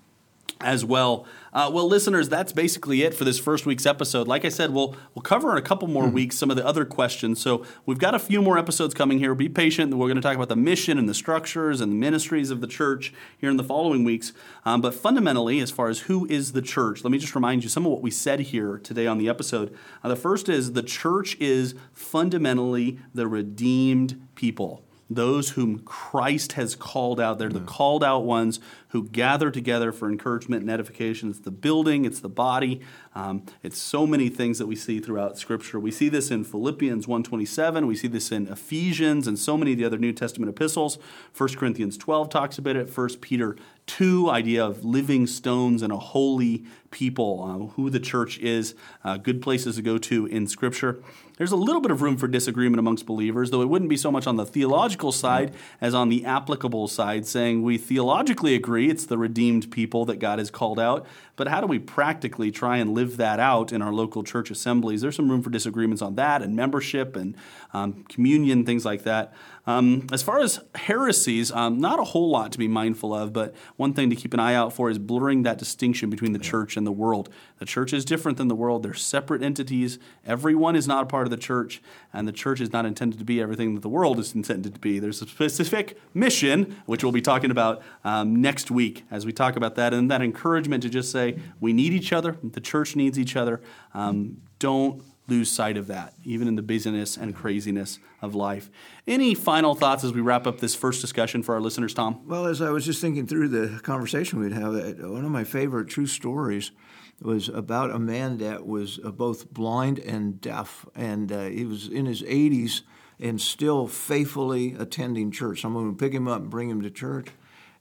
as 0.65 0.85
well. 0.85 1.27
Uh, 1.53 1.71
well, 1.73 1.87
listeners, 1.87 2.31
that's 2.31 2.53
basically 2.53 3.03
it 3.03 3.13
for 3.13 3.25
this 3.25 3.39
first 3.39 3.67
week's 3.67 3.85
episode. 3.85 4.27
Like 4.27 4.45
I 4.45 4.49
said, 4.49 4.71
we'll 4.71 4.97
we'll 5.15 5.23
cover 5.23 5.53
in 5.53 5.59
a 5.59 5.63
couple 5.63 5.87
more 5.87 6.09
weeks 6.09 6.37
some 6.39 6.51
of 6.51 6.57
the 6.57 6.67
other 6.67 6.85
questions. 6.87 7.41
So 7.43 7.65
we've 7.85 7.99
got 7.99 8.15
a 8.15 8.19
few 8.19 8.41
more 8.41 8.57
episodes 8.57 8.95
coming 8.95 9.19
here. 9.19 9.35
Be 9.35 9.51
patient. 9.51 9.93
We're 9.93 10.07
going 10.07 10.17
to 10.17 10.23
talk 10.23 10.35
about 10.35 10.49
the 10.49 10.57
mission 10.57 10.99
and 10.99 11.09
the 11.09 11.15
structures 11.15 11.81
and 11.83 11.93
the 11.93 11.97
ministries 11.97 12.51
of 12.51 12.63
the 12.63 12.67
church 12.67 13.13
here 13.37 13.51
in 13.51 13.59
the 13.59 13.65
following 13.65 14.03
weeks. 14.03 14.33
Um, 14.65 14.81
but 14.81 14.95
fundamentally, 14.95 15.61
as 15.61 15.71
far 15.71 15.89
as 15.89 16.01
who 16.01 16.27
is 16.27 16.53
the 16.53 16.63
church, 16.63 17.05
let 17.05 17.11
me 17.11 17.19
just 17.19 17.35
remind 17.35 17.65
you 17.65 17.69
some 17.69 17.85
of 17.85 17.93
what 17.93 18.03
we 18.03 18.11
said 18.11 18.41
here 18.41 18.79
today 18.79 19.07
on 19.07 19.19
the 19.19 19.29
episode. 19.29 19.77
Uh, 20.03 20.09
the 20.09 20.17
first 20.17 20.49
is 20.49 20.73
the 20.73 20.83
church 20.83 21.37
is 21.39 21.75
fundamentally 21.93 22.99
the 23.15 23.29
redeemed 23.29 24.27
people 24.35 24.83
those 25.15 25.51
whom 25.51 25.81
Christ 25.81 26.53
has 26.53 26.75
called 26.75 27.21
out. 27.21 27.39
They're 27.39 27.49
the 27.49 27.61
called 27.61 28.05
out 28.05 28.21
ones 28.21 28.61
who 28.93 29.09
gather 29.09 29.51
together 29.51 29.91
for 29.91 30.11
encouragement 30.11 30.61
and 30.61 30.71
edification. 30.71 31.31
It's 31.31 31.39
the 31.39 31.51
building, 31.51 32.05
it's 32.05 32.21
the 32.21 32.29
body. 32.29 32.83
Um, 33.15 33.45
it's 33.63 33.79
so 33.79 34.07
many 34.07 34.29
things 34.29 34.59
that 34.59 34.67
we 34.67 34.77
see 34.77 35.01
throughout 35.01 35.39
Scripture. 35.39 35.81
We 35.81 35.91
see 35.91 36.11
this 36.11 36.31
in 36.31 36.45
Philippians 36.45 37.07
1.27. 37.07 37.87
We 37.87 37.97
see 37.97 38.09
this 38.09 38.31
in 38.31 38.49
Ephesians 38.49 39.27
and 39.27 39.39
so 39.39 39.57
many 39.57 39.73
of 39.73 39.79
the 39.79 39.87
other 39.87 39.97
New 39.97 40.13
Testament 40.13 40.51
epistles. 40.51 40.99
1 41.35 41.55
Corinthians 41.55 41.97
12 41.97 42.29
talks 42.29 42.59
about 42.59 42.77
it. 42.77 42.95
1 42.95 43.17
Peter 43.23 43.57
2, 43.87 44.31
idea 44.31 44.65
of 44.65 44.85
living 44.85 45.27
stones 45.27 45.83
and 45.83 45.93
a 45.93 45.99
holy 45.99 46.65
people, 46.91 47.43
uh, 47.43 47.75
who 47.75 47.89
the 47.89 47.99
church 47.99 48.39
is, 48.39 48.75
uh, 49.05 49.17
good 49.17 49.41
places 49.41 49.77
to 49.77 49.83
go 49.83 49.97
to 49.99 50.27
in 50.27 50.47
Scripture. 50.47 51.03
There's 51.39 51.53
a 51.53 51.57
little 51.57 51.81
bit 51.81 51.91
of 51.91 52.03
room 52.03 52.17
for 52.17 52.29
disagreement 52.29 52.79
amongst 52.79 53.07
believers, 53.07 53.51
though 53.51 53.63
it 53.63 53.69
wouldn't 53.69 53.89
be 53.89 53.97
so 53.97 54.13
much 54.13 54.27
on 54.27 54.37
the 54.37 54.47
theological 54.47 55.13
side 55.13 55.55
as 55.81 55.95
on 55.95 56.09
the 56.09 56.25
applicable 56.25 56.89
side, 56.89 57.27
saying 57.27 57.63
we 57.63 57.79
theologically 57.79 58.55
agree 58.55 58.82
it's 58.89 59.07
the 59.07 59.19
redeemed 59.19 59.71
people 59.71 60.05
that 60.07 60.19
God 60.19 60.39
has 60.39 60.51
called 60.51 60.79
out, 60.81 61.07
but 61.37 61.49
how 61.49 61.61
do 61.61 61.67
we 61.67 61.79
practically 61.79 62.51
try 62.51 62.77
and 62.77 62.95
live 62.95 63.17
that 63.17 63.41
out 63.41 63.73
in 63.73 63.81
our 63.81 63.93
local 63.93 64.23
church 64.23 64.51
assemblies? 64.51 65.01
There's 65.01 65.17
some 65.17 65.31
room 65.31 65.43
for 65.43 65.51
disagreements 65.51 66.03
on 66.03 66.17
that 66.17 66.43
and 66.43 66.55
membership 66.55 67.17
and 67.17 67.37
um, 67.73 68.05
communion, 68.05 68.67
things 68.67 68.85
like 68.85 69.05
that. 69.05 69.33
Um, 69.65 70.09
as 70.13 70.23
far 70.23 70.41
as 70.41 70.61
heresies, 70.75 71.53
um, 71.53 71.79
not 71.79 72.01
a 72.01 72.05
whole 72.05 72.31
lot 72.31 72.51
to 72.53 72.59
be 72.59 72.67
mindful 72.67 73.15
of, 73.15 73.33
but 73.33 73.55
one 73.77 73.95
thing 73.95 74.11
to 74.11 74.17
keep 74.17 74.35
an 74.35 74.41
eye 74.41 74.55
out 74.55 74.73
for 74.73 74.91
is 74.91 74.99
blurring 74.99 75.45
that 75.45 75.57
distinction 75.57 76.11
between 76.11 76.33
the 76.33 76.39
church 76.41 76.77
and 76.77 76.85
the 76.85 76.93
world. 76.93 77.29
The 77.61 77.65
church 77.65 77.93
is 77.93 78.05
different 78.05 78.39
than 78.39 78.49
the 78.49 78.57
world, 78.57 78.83
they're 78.83 78.93
separate 78.93 79.41
entities. 79.41 80.01
Everyone 80.27 80.75
is 80.75 80.89
not 80.89 81.05
a 81.05 81.07
part 81.07 81.29
of 81.29 81.31
the 81.31 81.37
church, 81.37 81.81
and 82.13 82.27
the 82.27 82.33
church 82.33 82.61
is 82.61 82.73
not 82.73 82.85
intended 82.85 83.21
to 83.21 83.25
be 83.25 83.41
everything 83.41 83.75
that 83.75 83.83
the 83.83 83.89
world 83.89 84.19
is 84.19 84.35
intended 84.35 84.75
to 84.75 84.81
be. 84.81 84.99
There's 84.99 85.23
a 85.23 85.27
specific 85.27 85.97
mission, 86.13 86.77
which 86.87 87.05
we'll 87.05 87.13
be 87.13 87.23
talking 87.23 87.53
about 87.53 87.83
um, 88.05 88.43
next 88.43 88.69
week 88.69 89.05
as 89.13 89.25
we 89.25 89.33
talk 89.33 89.55
about 89.55 89.77
that 89.77 89.95
and 89.95 90.11
that 90.11 90.23
encouragement 90.23 90.83
to 90.83 90.89
just 90.89 91.13
say 91.13 91.22
we 91.61 91.73
need 91.73 91.93
each 91.93 92.13
other, 92.13 92.37
the 92.43 92.61
church 92.61 92.97
needs 92.97 93.19
each 93.19 93.37
other. 93.37 93.61
Um, 93.95 94.39
don't 94.59 95.03
lose 95.29 95.51
sight 95.51 95.77
of 95.77 95.87
that, 95.87 96.15
even 96.25 96.49
in 96.49 96.57
the 96.57 96.63
busyness 96.63 97.17
and 97.17 97.35
craziness 97.35 97.99
of 98.21 98.35
life. 98.35 98.71
Any 99.07 99.35
final 99.35 99.75
thoughts 99.75 100.05
as 100.05 100.13
we 100.13 100.21
wrap 100.21 100.47
up 100.47 100.59
this 100.59 100.75
first 100.75 101.01
discussion 101.01 101.43
for 101.43 101.55
our 101.55 101.61
listeners, 101.61 101.95
Tom? 101.95 102.21
Well, 102.27 102.47
as 102.47 102.61
I 102.61 102.71
was 102.71 102.85
just 102.85 103.01
thinking 103.01 103.27
through 103.27 103.49
the 103.49 103.81
conversation 103.81 104.41
we'd 104.41 104.53
have, 104.53 104.73
one 104.73 105.25
of 105.25 105.31
my 105.31 105.45
favorite 105.45 105.89
true 105.89 106.07
stories 106.07 106.73
was 107.21 107.49
about 107.49 107.91
a 107.91 107.99
man 107.99 108.39
that 108.39 108.67
was 108.67 108.99
uh, 109.05 109.11
both 109.11 109.53
blind 109.53 109.99
and 110.01 110.41
deaf, 110.41 110.85
and 110.95 111.31
uh, 111.31 111.45
he 111.45 111.65
was 111.65 111.89
in 111.89 112.07
his 112.07 112.23
80s 112.23 112.83
and 113.21 113.41
still 113.41 113.87
faithfully 113.87 114.75
attending 114.79 115.31
church. 115.31 115.61
Someone 115.61 115.87
would 115.87 115.99
pick 115.99 116.13
him 116.13 116.27
up 116.27 116.43
and 116.43 116.51
bring 116.51 116.69
him 116.69 116.83
to 116.83 116.91
church. 116.91 117.29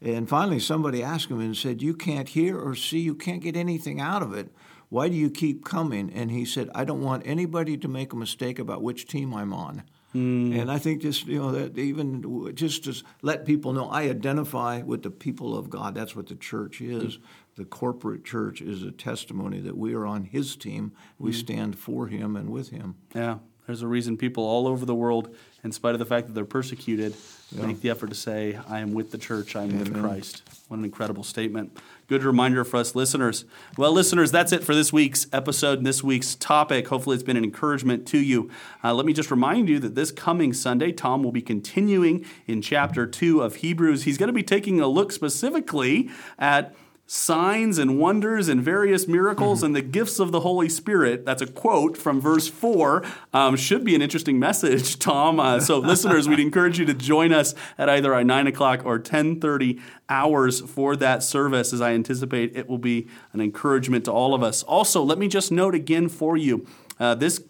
And 0.01 0.27
finally, 0.27 0.59
somebody 0.59 1.03
asked 1.03 1.29
him 1.29 1.39
and 1.39 1.55
said, 1.55 1.81
You 1.81 1.93
can't 1.93 2.29
hear 2.29 2.59
or 2.59 2.75
see, 2.75 2.99
you 2.99 3.15
can't 3.15 3.41
get 3.41 3.55
anything 3.55 4.01
out 4.01 4.23
of 4.23 4.33
it. 4.33 4.51
Why 4.89 5.07
do 5.07 5.15
you 5.15 5.29
keep 5.29 5.63
coming? 5.63 6.11
And 6.11 6.31
he 6.31 6.43
said, 6.43 6.69
I 6.75 6.83
don't 6.83 7.01
want 7.01 7.23
anybody 7.25 7.77
to 7.77 7.87
make 7.87 8.11
a 8.11 8.17
mistake 8.17 8.59
about 8.59 8.81
which 8.81 9.07
team 9.07 9.33
I'm 9.33 9.53
on. 9.53 9.83
Mm. 10.13 10.59
And 10.59 10.71
I 10.71 10.77
think 10.77 11.01
just 11.01 11.25
you 11.25 11.39
know 11.39 11.51
that 11.53 11.77
even 11.77 12.53
just 12.53 12.83
to 12.83 13.01
let 13.21 13.45
people 13.45 13.71
know 13.71 13.89
I 13.89 14.03
identify 14.03 14.81
with 14.81 15.03
the 15.03 15.09
people 15.09 15.57
of 15.57 15.69
God. 15.69 15.95
That's 15.95 16.15
what 16.15 16.27
the 16.27 16.35
church 16.35 16.81
is. 16.81 17.17
Mm. 17.17 17.21
The 17.55 17.65
corporate 17.65 18.25
church 18.25 18.61
is 18.61 18.83
a 18.83 18.91
testimony 18.91 19.61
that 19.61 19.77
we 19.77 19.93
are 19.93 20.05
on 20.05 20.25
His 20.25 20.57
team. 20.57 20.91
We 21.17 21.31
mm. 21.31 21.35
stand 21.35 21.79
for 21.79 22.07
Him 22.07 22.35
and 22.35 22.49
with 22.49 22.71
Him. 22.71 22.95
Yeah, 23.15 23.37
there's 23.71 23.81
a 23.81 23.87
reason 23.87 24.17
people 24.17 24.43
all 24.43 24.67
over 24.67 24.85
the 24.85 24.95
world, 24.95 25.33
in 25.63 25.71
spite 25.71 25.93
of 25.93 25.99
the 25.99 26.05
fact 26.05 26.27
that 26.27 26.33
they're 26.33 26.45
persecuted, 26.45 27.15
yeah. 27.51 27.65
make 27.65 27.81
the 27.81 27.89
effort 27.89 28.09
to 28.09 28.15
say, 28.15 28.59
"I 28.67 28.79
am 28.79 28.93
with 28.93 29.11
the 29.11 29.17
church. 29.17 29.55
I 29.55 29.63
am 29.63 29.71
Amen. 29.71 29.79
with 29.79 30.01
Christ." 30.01 30.43
What 30.67 30.77
an 30.77 30.85
incredible 30.85 31.23
statement. 31.23 31.77
Good 32.07 32.23
reminder 32.23 32.63
for 32.63 32.77
us 32.77 32.95
listeners. 32.95 33.45
Well, 33.77 33.91
listeners, 33.91 34.31
that's 34.31 34.51
it 34.51 34.63
for 34.63 34.75
this 34.75 34.91
week's 34.91 35.27
episode 35.31 35.77
and 35.77 35.87
this 35.87 36.03
week's 36.03 36.35
topic. 36.35 36.87
Hopefully, 36.87 37.13
it's 37.13 37.23
been 37.23 37.37
an 37.37 37.43
encouragement 37.43 38.05
to 38.07 38.19
you. 38.19 38.49
Uh, 38.83 38.93
let 38.93 39.05
me 39.05 39.13
just 39.13 39.31
remind 39.31 39.69
you 39.69 39.79
that 39.79 39.95
this 39.95 40.11
coming 40.11 40.53
Sunday, 40.53 40.91
Tom 40.91 41.23
will 41.23 41.31
be 41.31 41.41
continuing 41.41 42.25
in 42.47 42.61
chapter 42.61 43.05
2 43.05 43.41
of 43.41 43.57
Hebrews. 43.57 44.03
He's 44.03 44.17
going 44.17 44.27
to 44.27 44.33
be 44.33 44.43
taking 44.43 44.79
a 44.79 44.87
look 44.87 45.11
specifically 45.11 46.09
at 46.37 46.75
signs 47.13 47.77
and 47.77 47.99
wonders 47.99 48.47
and 48.47 48.63
various 48.63 49.05
miracles 49.05 49.57
mm-hmm. 49.57 49.65
and 49.65 49.75
the 49.75 49.81
gifts 49.81 50.17
of 50.17 50.31
the 50.31 50.39
Holy 50.39 50.69
Spirit. 50.69 51.25
That's 51.25 51.41
a 51.41 51.45
quote 51.45 51.97
from 51.97 52.21
verse 52.21 52.47
4. 52.47 53.03
Um, 53.33 53.57
should 53.57 53.83
be 53.83 53.95
an 53.95 54.01
interesting 54.01 54.39
message, 54.39 54.97
Tom. 54.99 55.37
Uh, 55.37 55.59
so, 55.59 55.79
listeners, 55.79 56.29
we'd 56.29 56.39
encourage 56.39 56.79
you 56.79 56.85
to 56.85 56.93
join 56.93 57.33
us 57.33 57.53
at 57.77 57.89
either 57.89 58.13
our 58.13 58.23
9 58.23 58.47
o'clock 58.47 58.85
or 58.85 58.97
10.30 58.97 59.81
hours 60.07 60.61
for 60.61 60.95
that 60.95 61.21
service, 61.21 61.73
as 61.73 61.81
I 61.81 61.91
anticipate 61.91 62.55
it 62.55 62.69
will 62.69 62.77
be 62.77 63.09
an 63.33 63.41
encouragement 63.41 64.05
to 64.05 64.11
all 64.13 64.33
of 64.33 64.41
us. 64.41 64.63
Also, 64.63 65.03
let 65.03 65.17
me 65.17 65.27
just 65.27 65.51
note 65.51 65.75
again 65.75 66.07
for 66.07 66.37
you, 66.37 66.65
uh, 66.97 67.13
this 67.15 67.43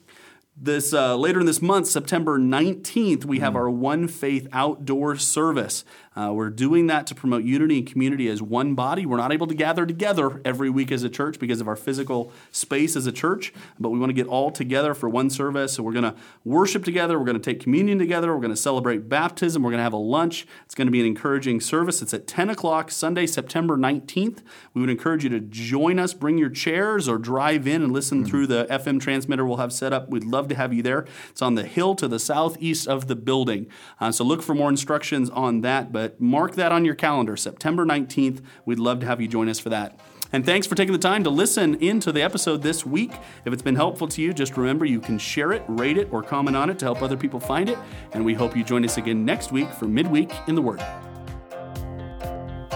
this 0.57 0.93
uh, 0.93 1.15
later 1.15 1.39
in 1.39 1.45
this 1.45 1.61
month, 1.61 1.87
September 1.87 2.37
19th, 2.37 3.25
we 3.25 3.39
have 3.39 3.53
mm. 3.53 3.57
our 3.57 3.69
One 3.69 4.07
Faith 4.07 4.47
outdoor 4.51 5.15
service. 5.15 5.83
Uh, 6.13 6.29
we're 6.33 6.49
doing 6.49 6.87
that 6.87 7.07
to 7.07 7.15
promote 7.15 7.43
unity 7.43 7.77
and 7.79 7.87
community 7.87 8.27
as 8.27 8.41
one 8.41 8.75
body. 8.75 9.05
We're 9.05 9.15
not 9.15 9.31
able 9.31 9.47
to 9.47 9.55
gather 9.55 9.85
together 9.85 10.41
every 10.43 10.69
week 10.69 10.91
as 10.91 11.03
a 11.03 11.09
church 11.09 11.39
because 11.39 11.61
of 11.61 11.69
our 11.69 11.77
physical 11.77 12.33
space 12.51 12.97
as 12.97 13.07
a 13.07 13.13
church, 13.13 13.53
but 13.79 13.91
we 13.91 13.99
want 13.99 14.09
to 14.09 14.13
get 14.13 14.27
all 14.27 14.51
together 14.51 14.93
for 14.93 15.07
one 15.07 15.29
service. 15.29 15.73
So 15.73 15.83
we're 15.83 15.93
going 15.93 16.03
to 16.03 16.15
worship 16.43 16.83
together. 16.83 17.17
We're 17.17 17.25
going 17.25 17.39
to 17.39 17.53
take 17.53 17.61
communion 17.61 17.97
together. 17.97 18.33
We're 18.33 18.41
going 18.41 18.53
to 18.53 18.57
celebrate 18.57 19.07
baptism. 19.07 19.63
We're 19.63 19.71
going 19.71 19.79
to 19.79 19.83
have 19.83 19.93
a 19.93 19.97
lunch. 19.97 20.45
It's 20.65 20.75
going 20.75 20.87
to 20.87 20.91
be 20.91 20.99
an 20.99 21.05
encouraging 21.05 21.61
service. 21.61 22.01
It's 22.01 22.13
at 22.13 22.27
10 22.27 22.49
o'clock 22.49 22.91
Sunday, 22.91 23.25
September 23.25 23.77
19th. 23.77 24.39
We 24.73 24.81
would 24.81 24.89
encourage 24.89 25.23
you 25.23 25.29
to 25.29 25.39
join 25.39 25.97
us. 25.97 26.13
Bring 26.13 26.37
your 26.37 26.49
chairs 26.49 27.07
or 27.07 27.19
drive 27.19 27.67
in 27.67 27.83
and 27.83 27.93
listen 27.93 28.19
mm-hmm. 28.19 28.29
through 28.29 28.47
the 28.47 28.65
FM 28.69 28.99
transmitter 28.99 29.45
we'll 29.45 29.57
have 29.57 29.71
set 29.71 29.93
up. 29.93 30.09
We'd 30.09 30.25
love 30.25 30.40
to 30.49 30.55
have 30.55 30.73
you 30.73 30.81
there. 30.81 31.05
It's 31.29 31.41
on 31.41 31.55
the 31.55 31.63
hill 31.63 31.95
to 31.95 32.07
the 32.07 32.19
southeast 32.19 32.87
of 32.87 33.07
the 33.07 33.15
building. 33.15 33.67
Uh, 33.99 34.11
so 34.11 34.23
look 34.23 34.41
for 34.41 34.55
more 34.55 34.69
instructions 34.69 35.29
on 35.29 35.61
that. 35.61 35.91
But 35.91 36.19
mark 36.19 36.55
that 36.55 36.71
on 36.71 36.85
your 36.85 36.95
calendar, 36.95 37.37
September 37.37 37.85
19th. 37.85 38.41
We'd 38.65 38.79
love 38.79 38.99
to 39.01 39.05
have 39.05 39.21
you 39.21 39.27
join 39.27 39.49
us 39.49 39.59
for 39.59 39.69
that. 39.69 39.99
And 40.33 40.45
thanks 40.45 40.65
for 40.65 40.75
taking 40.75 40.93
the 40.93 40.99
time 40.99 41.23
to 41.25 41.29
listen 41.29 41.75
into 41.75 42.11
the 42.11 42.21
episode 42.21 42.61
this 42.61 42.85
week. 42.85 43.11
If 43.43 43.51
it's 43.51 43.61
been 43.61 43.75
helpful 43.75 44.07
to 44.07 44.21
you, 44.21 44.33
just 44.33 44.55
remember 44.55 44.85
you 44.85 45.01
can 45.01 45.17
share 45.17 45.51
it, 45.51 45.63
rate 45.67 45.97
it, 45.97 46.07
or 46.11 46.23
comment 46.23 46.55
on 46.55 46.69
it 46.69 46.79
to 46.79 46.85
help 46.85 47.01
other 47.01 47.17
people 47.17 47.39
find 47.39 47.69
it. 47.69 47.77
And 48.13 48.23
we 48.23 48.33
hope 48.33 48.55
you 48.55 48.63
join 48.63 48.85
us 48.85 48.97
again 48.97 49.25
next 49.25 49.51
week 49.51 49.69
for 49.73 49.87
Midweek 49.87 50.31
in 50.47 50.55
the 50.55 50.61
Word. 50.61 50.81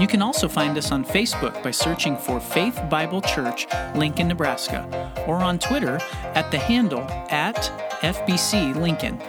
You 0.00 0.06
can 0.06 0.22
also 0.22 0.48
find 0.48 0.78
us 0.78 0.90
on 0.90 1.04
Facebook 1.04 1.62
by 1.62 1.70
searching 1.70 2.16
for 2.16 2.40
Faith 2.40 2.80
Bible 2.88 3.20
Church, 3.20 3.66
Lincoln, 3.94 4.28
Nebraska, 4.28 5.12
or 5.26 5.36
on 5.36 5.58
Twitter 5.58 6.00
at 6.34 6.50
the 6.50 6.58
handle 6.58 7.02
at 7.30 7.56
FBC 8.00 8.74
Lincoln. 8.76 9.20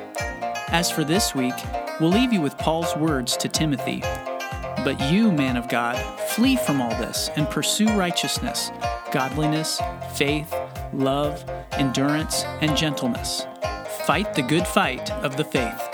As 0.70 0.90
for 0.90 1.04
this 1.04 1.36
week, 1.36 1.56
we'll 2.00 2.12
leave 2.12 2.32
you 2.32 2.40
with 2.40 2.58
Paul's 2.58 2.96
words 2.96 3.36
to 3.38 3.50
Timothy. 3.50 4.00
But 4.86 5.02
you, 5.12 5.34
man 5.34 5.58
of 5.58 5.68
God, 5.68 5.98
flee 6.30 6.56
from 6.56 6.82
all 6.82 6.92
this 6.92 7.30
and 7.36 7.50
pursue 7.50 7.90
righteousness, 7.90 8.72
godliness, 9.12 9.82
faith, 10.14 10.56
love, 10.94 11.44
endurance, 11.74 12.46
and 12.62 12.78
gentleness. 12.78 13.46
Fight 14.10 14.34
the 14.34 14.42
good 14.42 14.66
fight 14.66 15.12
of 15.24 15.38
the 15.38 15.44
faith. 15.44 15.89